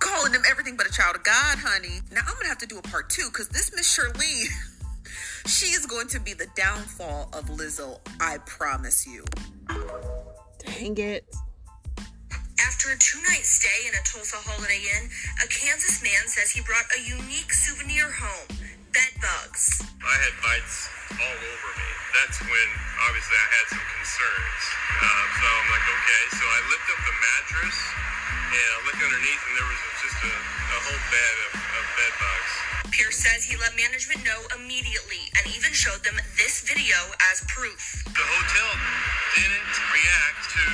calling 0.00 0.32
them 0.32 0.42
everything 0.50 0.76
but 0.76 0.88
a 0.88 0.92
child 0.92 1.16
of 1.16 1.22
God, 1.22 1.58
honey. 1.58 2.00
Now 2.10 2.22
I'm 2.26 2.34
gonna 2.34 2.48
have 2.48 2.58
to 2.58 2.66
do 2.66 2.78
a 2.78 2.82
part 2.82 3.10
two 3.10 3.28
because 3.32 3.48
this 3.48 3.70
Miss 3.74 3.88
Shirley, 3.88 4.44
She 5.46 5.72
is 5.72 5.86
going 5.86 6.08
to 6.08 6.20
be 6.20 6.34
the 6.34 6.46
downfall 6.54 7.30
of 7.32 7.48
Lizzo, 7.48 7.98
I 8.20 8.38
promise 8.44 9.06
you. 9.06 9.24
Dang 10.58 10.96
it. 10.98 11.24
After 12.60 12.92
a 12.92 12.98
two 13.00 13.20
night 13.24 13.44
stay 13.48 13.88
in 13.88 13.94
a 13.96 14.02
Tulsa 14.04 14.36
Holiday 14.36 14.78
Inn, 14.78 15.08
a 15.40 15.48
Kansas 15.48 16.04
man 16.04 16.28
says 16.28 16.52
he 16.52 16.60
brought 16.60 16.84
a 16.92 17.00
unique 17.00 17.52
souvenir 17.52 18.12
home 18.12 18.48
bed 18.92 19.12
bugs. 19.22 19.80
I 20.02 20.16
had 20.20 20.34
bites 20.44 20.90
all 21.08 21.40
over 21.40 21.70
me. 21.78 21.90
That's 22.20 22.38
when 22.44 22.68
obviously 23.08 23.36
I 23.40 23.48
had 23.50 23.66
some 23.74 23.86
concerns. 23.96 24.62
Uh, 25.02 25.24
so 25.40 25.46
I'm 25.46 25.68
like, 25.72 25.86
okay. 25.88 26.24
So 26.36 26.44
I 26.44 26.58
lift 26.68 26.86
up 26.90 27.00
the 27.00 27.16
mattress 27.16 27.78
and 28.50 28.68
I 28.70 28.78
look 28.86 28.98
underneath, 28.98 29.42
and 29.46 29.54
there 29.56 29.70
was 29.70 29.80
just 30.00 30.16
a, 30.24 30.32
a 30.32 30.78
whole 30.80 31.04
bed 31.12 31.36
of, 31.44 31.52
of 31.60 31.84
bed 32.00 32.12
bugs. 32.16 32.52
Pierce 32.88 33.20
says 33.20 33.44
he 33.44 33.52
let 33.60 33.76
management 33.76 34.24
know 34.24 34.40
immediately 34.56 35.28
and 35.36 35.44
even 35.52 35.76
showed 35.76 36.00
them 36.08 36.16
this 36.40 36.64
video 36.64 36.96
as 37.28 37.44
proof. 37.52 38.00
The 38.08 38.24
hotel 38.24 38.70
didn't 39.36 39.76
react 39.92 40.40
to 40.56 40.64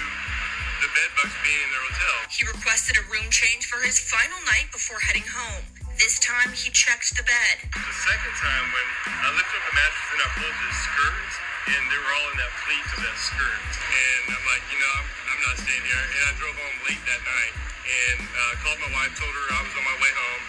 the 0.79 0.91
bed 0.95 1.11
bugs 1.19 1.35
being 1.43 1.59
in 1.59 1.71
their 1.75 1.85
hotel. 1.91 2.17
He 2.31 2.47
requested 2.47 3.03
a 3.03 3.05
room 3.11 3.27
change 3.35 3.67
for 3.67 3.83
his 3.83 3.99
final 3.99 4.39
night 4.47 4.71
before 4.71 5.03
heading 5.03 5.27
home. 5.27 5.67
This 5.99 6.23
time 6.23 6.55
he 6.55 6.71
checked 6.71 7.19
the 7.19 7.27
bed. 7.27 7.67
The 7.75 7.97
second 8.07 8.35
time 8.39 8.67
when 8.71 8.89
I 9.11 9.35
lifted 9.35 9.59
up 9.59 9.65
the 9.67 9.75
mattress 9.75 10.09
and 10.15 10.23
I 10.23 10.29
pulled 10.39 10.55
the 10.55 10.71
skirt, 10.71 11.31
and 11.75 11.83
they 11.91 11.99
were 11.99 12.13
all 12.15 12.29
in 12.31 12.37
that 12.47 12.53
pleat 12.63 12.87
of 12.95 13.01
that 13.03 13.19
skirt. 13.19 13.71
And 13.91 14.39
I'm 14.39 14.45
like, 14.47 14.63
you 14.71 14.79
know, 14.79 14.93
I'm, 15.03 15.09
I'm 15.35 15.41
not 15.51 15.57
staying 15.59 15.83
here. 15.83 15.99
And 15.99 16.23
I 16.31 16.33
drove 16.39 16.55
home 16.55 16.79
late 16.87 17.03
that 17.11 17.23
night 17.27 17.66
and 17.87 18.21
uh, 18.27 18.53
called 18.67 18.81
my 18.83 18.91
wife, 18.91 19.15
told 19.15 19.31
her 19.31 19.47
I 19.55 19.61
was 19.63 19.75
on 19.79 19.85
my 19.87 19.97
way 20.03 20.13
home. 20.13 20.43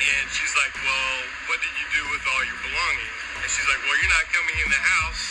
And 0.00 0.24
she's 0.32 0.54
like, 0.56 0.72
well, 0.80 1.16
what 1.52 1.60
did 1.60 1.74
you 1.76 1.86
do 1.92 2.02
with 2.10 2.24
all 2.24 2.42
your 2.42 2.56
belongings? 2.64 3.18
And 3.44 3.48
she's 3.52 3.68
like, 3.68 3.80
well, 3.84 3.96
you're 4.00 4.14
not 4.16 4.26
coming 4.32 4.56
in 4.58 4.68
the 4.72 4.82
house 4.82 5.24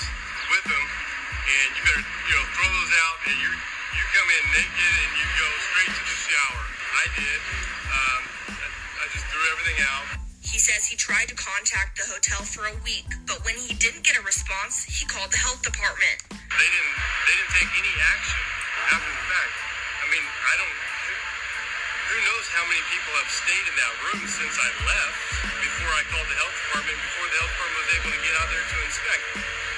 with 0.54 0.66
them, 0.70 0.86
and 0.86 1.68
you 1.74 1.82
better, 1.90 2.06
you 2.06 2.34
know, 2.38 2.46
throw 2.54 2.70
those 2.70 2.94
out. 3.02 3.18
And 3.28 3.36
you 3.42 3.50
you 3.50 4.04
come 4.14 4.30
in 4.30 4.44
naked 4.54 4.94
and 4.94 5.12
you 5.18 5.28
go 5.42 5.48
straight 5.74 5.94
to 5.94 6.04
the 6.06 6.18
shower. 6.30 6.64
I 6.70 7.06
did. 7.18 7.40
Um, 7.90 8.22
I, 8.62 8.68
I 8.70 9.06
just 9.10 9.26
threw 9.34 9.44
everything 9.58 9.80
out. 9.90 10.06
He 10.46 10.62
says 10.62 10.86
he 10.86 10.96
tried 10.98 11.30
to 11.34 11.38
contact 11.38 11.98
the 11.98 12.06
hotel 12.06 12.46
for 12.46 12.70
a 12.70 12.76
week, 12.86 13.10
but 13.26 13.42
when 13.46 13.58
he 13.58 13.74
didn't 13.74 14.06
get 14.06 14.18
a 14.18 14.24
response, 14.26 14.86
he 14.86 15.06
called 15.10 15.34
the 15.34 15.42
health 15.42 15.62
department. 15.66 16.30
They 16.30 16.70
didn't 16.70 16.96
they 17.26 17.34
didn't 17.42 17.54
take 17.58 17.72
any 17.74 17.94
action 18.06 18.42
after 18.94 19.12
the 19.14 19.26
fact. 19.34 19.54
I 20.02 20.06
mean, 20.14 20.26
I 20.26 20.54
don't 20.62 20.78
who 22.10 22.18
knows 22.26 22.48
how 22.50 22.66
many 22.66 22.82
people 22.90 23.14
have 23.22 23.30
stayed 23.30 23.66
in 23.70 23.76
that 23.78 23.94
room 24.10 24.22
since 24.26 24.58
I 24.58 24.70
left 24.82 25.18
before 25.62 25.94
I 25.94 26.02
called 26.10 26.26
the 26.26 26.40
health 26.42 26.58
department, 26.58 26.98
before 26.98 27.28
the 27.30 27.38
health 27.38 27.54
department 27.54 27.82
was 27.86 27.92
able 28.02 28.12
to 28.18 28.22
get 28.26 28.36
out 28.42 28.50
there 28.50 28.66
to 28.66 28.78
inspect. 28.82 29.24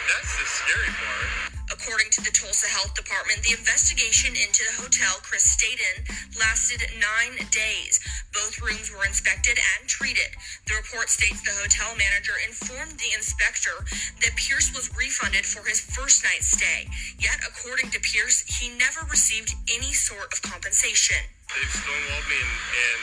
That's 0.07 0.31
the 0.39 0.47
scary 0.47 0.91
part. 0.95 1.51
According 1.75 2.11
to 2.15 2.21
the 2.23 2.31
Tulsa 2.31 2.67
Health 2.71 2.95
Department, 2.95 3.43
the 3.43 3.55
investigation 3.55 4.31
into 4.35 4.63
the 4.63 4.79
hotel 4.79 5.19
Chris 5.23 5.43
stayed 5.43 5.79
in 5.79 6.07
lasted 6.39 6.83
nine 6.99 7.35
days. 7.51 7.99
Both 8.31 8.63
rooms 8.63 8.91
were 8.91 9.03
inspected 9.03 9.59
and 9.59 9.87
treated. 9.87 10.31
The 10.67 10.79
report 10.79 11.11
states 11.11 11.43
the 11.43 11.55
hotel 11.55 11.95
manager 11.99 12.39
informed 12.47 12.95
the 12.95 13.11
inspector 13.11 13.75
that 14.23 14.39
Pierce 14.39 14.71
was 14.71 14.91
refunded 14.95 15.43
for 15.43 15.67
his 15.67 15.83
first 15.83 16.23
night's 16.23 16.47
stay. 16.55 16.87
Yet, 17.19 17.43
according 17.43 17.91
to 17.91 17.99
Pierce, 17.99 18.47
he 18.47 18.71
never 18.79 19.03
received 19.11 19.55
any 19.67 19.91
sort 19.91 20.31
of 20.31 20.41
compensation. 20.41 21.19
They've 21.51 21.75
stonewalled 21.83 22.27
me 22.31 22.39
and, 22.39 22.53
and 22.55 23.01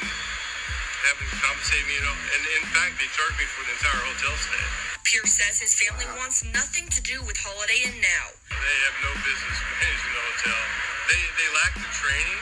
haven't 1.04 1.32
compensated 1.36 1.84
me, 1.84 2.00
you 2.00 2.04
know. 2.04 2.16
And 2.16 2.42
in 2.60 2.64
fact, 2.72 2.96
they 2.96 3.08
charged 3.12 3.36
me 3.36 3.44
for 3.44 3.60
the 3.68 3.76
entire 3.76 4.02
hotel 4.08 4.34
stay. 4.40 4.66
Pierce 5.04 5.36
says 5.36 5.60
his 5.60 5.76
family 5.76 6.08
wants 6.16 6.44
nothing 6.52 6.88
to 6.88 7.00
do 7.04 7.20
with 7.28 7.36
Holiday 7.40 7.84
Inn 7.88 7.96
now. 8.00 8.24
They 8.48 8.78
have 8.88 8.96
no 9.04 9.12
business 9.20 9.56
managing 9.80 10.12
the 10.16 10.24
hotel. 10.32 10.60
They 11.12 11.20
they 11.36 11.48
lack 11.60 11.72
the 11.76 11.92
training, 11.92 12.40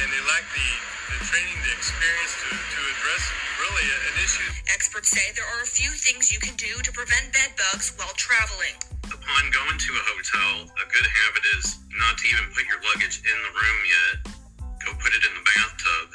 and 0.00 0.06
they 0.12 0.22
lack 0.28 0.44
the, 0.52 0.68
the 1.16 1.20
training, 1.28 1.56
the 1.64 1.72
experience 1.76 2.32
to, 2.44 2.48
to 2.52 2.80
address 2.96 3.24
really 3.60 3.86
an 3.88 4.16
issue. 4.24 4.48
Experts 4.72 5.12
say 5.12 5.32
there 5.36 5.48
are 5.48 5.64
a 5.64 5.68
few 5.68 5.92
things 5.96 6.32
you 6.32 6.40
can 6.40 6.56
do 6.60 6.80
to 6.80 6.92
prevent 6.92 7.32
bed 7.32 7.52
bugs 7.56 7.92
while 7.96 8.12
traveling. 8.16 8.76
Upon 9.08 9.42
going 9.52 9.76
to 9.80 9.90
a 9.96 10.04
hotel, 10.16 10.68
a 10.76 10.86
good 10.92 11.08
habit 11.08 11.44
is 11.60 11.76
not 11.96 12.16
to 12.20 12.24
even 12.28 12.52
put 12.52 12.64
your 12.68 12.80
luggage 12.84 13.20
in 13.20 13.36
the 13.48 13.52
room 13.52 13.80
yet. 13.84 14.41
Go 14.86 14.94
put 14.98 15.14
it 15.14 15.22
in 15.22 15.32
the 15.34 15.44
bathtub, 15.46 16.06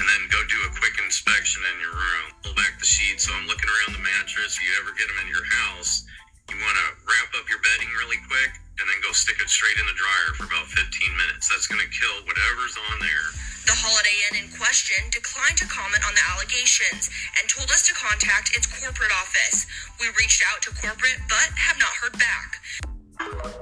and 0.00 0.04
then 0.04 0.22
go 0.32 0.40
do 0.48 0.58
a 0.64 0.70
quick 0.80 0.96
inspection 1.04 1.60
in 1.68 1.76
your 1.84 1.92
room. 1.92 2.24
Pull 2.40 2.56
back 2.56 2.80
the 2.80 2.88
sheets. 2.88 3.28
So 3.28 3.36
I'm 3.36 3.44
looking 3.44 3.68
around 3.68 3.96
the 3.96 4.04
mattress. 4.04 4.56
If 4.56 4.62
you 4.64 4.72
ever 4.80 4.96
get 4.96 5.08
them 5.12 5.20
in 5.24 5.28
your 5.28 5.44
house, 5.44 6.08
you 6.48 6.56
want 6.56 6.76
to 6.76 6.88
wrap 7.04 7.30
up 7.36 7.44
your 7.52 7.60
bedding 7.60 7.92
really 8.00 8.20
quick 8.28 8.52
and 8.80 8.84
then 8.88 8.98
go 9.04 9.12
stick 9.12 9.36
it 9.38 9.48
straight 9.48 9.76
in 9.76 9.86
the 9.86 9.96
dryer 9.96 10.30
for 10.34 10.48
about 10.48 10.66
15 10.72 10.88
minutes. 11.16 11.52
That's 11.52 11.68
going 11.68 11.84
to 11.84 11.90
kill 11.92 12.16
whatever's 12.24 12.76
on 12.90 12.96
there. 12.98 13.26
The 13.68 13.78
Holiday 13.78 14.16
Inn 14.26 14.34
in 14.42 14.48
question 14.58 14.98
declined 15.14 15.54
to 15.62 15.68
comment 15.70 16.02
on 16.02 16.16
the 16.18 16.24
allegations 16.34 17.12
and 17.38 17.46
told 17.46 17.70
us 17.70 17.86
to 17.86 17.94
contact 17.94 18.56
its 18.56 18.66
corporate 18.66 19.12
office. 19.14 19.70
We 20.00 20.10
reached 20.18 20.42
out 20.50 20.64
to 20.66 20.74
corporate 20.74 21.22
but 21.30 21.52
have 21.54 21.78
not 21.78 21.94
heard 22.00 22.16
back. 22.18 23.61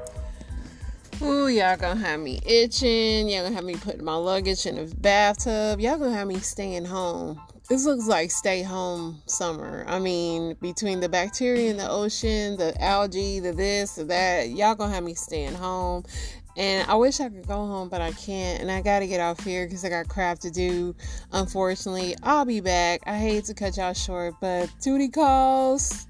Ooh, 1.23 1.49
y'all 1.49 1.77
gonna 1.77 2.01
have 2.01 2.19
me 2.19 2.41
itching. 2.47 3.29
Y'all 3.29 3.43
gonna 3.43 3.55
have 3.55 3.65
me 3.65 3.75
putting 3.75 4.05
my 4.05 4.15
luggage 4.15 4.65
in 4.65 4.77
the 4.77 4.95
bathtub. 4.97 5.79
Y'all 5.79 5.99
gonna 5.99 6.15
have 6.15 6.27
me 6.27 6.39
staying 6.39 6.87
home. 6.87 7.39
This 7.69 7.85
looks 7.85 8.07
like 8.07 8.31
stay 8.31 8.63
home 8.63 9.21
summer. 9.27 9.85
I 9.87 9.99
mean, 9.99 10.57
between 10.63 11.01
the 11.01 11.11
bacteria 11.11 11.71
in 11.71 11.77
the 11.77 11.91
ocean, 11.91 12.57
the 12.57 12.75
algae, 12.83 13.39
the 13.39 13.53
this, 13.53 13.97
the 13.97 14.05
that, 14.05 14.49
y'all 14.49 14.75
gonna 14.75 14.95
have 14.95 15.05
me 15.05 15.13
staying 15.13 15.55
home. 15.55 16.05
And 16.57 16.89
I 16.91 16.95
wish 16.95 17.21
I 17.21 17.29
could 17.29 17.47
go 17.47 17.67
home, 17.67 17.91
but 17.91 18.01
I 18.01 18.13
can't. 18.13 18.63
And 18.63 18.71
I 18.71 18.81
gotta 18.81 19.07
get 19.07 19.21
off 19.21 19.45
here 19.45 19.67
because 19.67 19.85
I 19.85 19.91
got 19.91 20.09
crap 20.09 20.39
to 20.39 20.51
do. 20.51 20.97
Unfortunately, 21.33 22.17
I'll 22.23 22.47
be 22.47 22.61
back. 22.61 23.03
I 23.07 23.19
hate 23.19 23.45
to 23.45 23.55
cut 23.55 23.77
y'all 23.77 23.93
short, 23.93 24.37
but 24.41 24.71
duty 24.81 25.09
calls. 25.09 26.07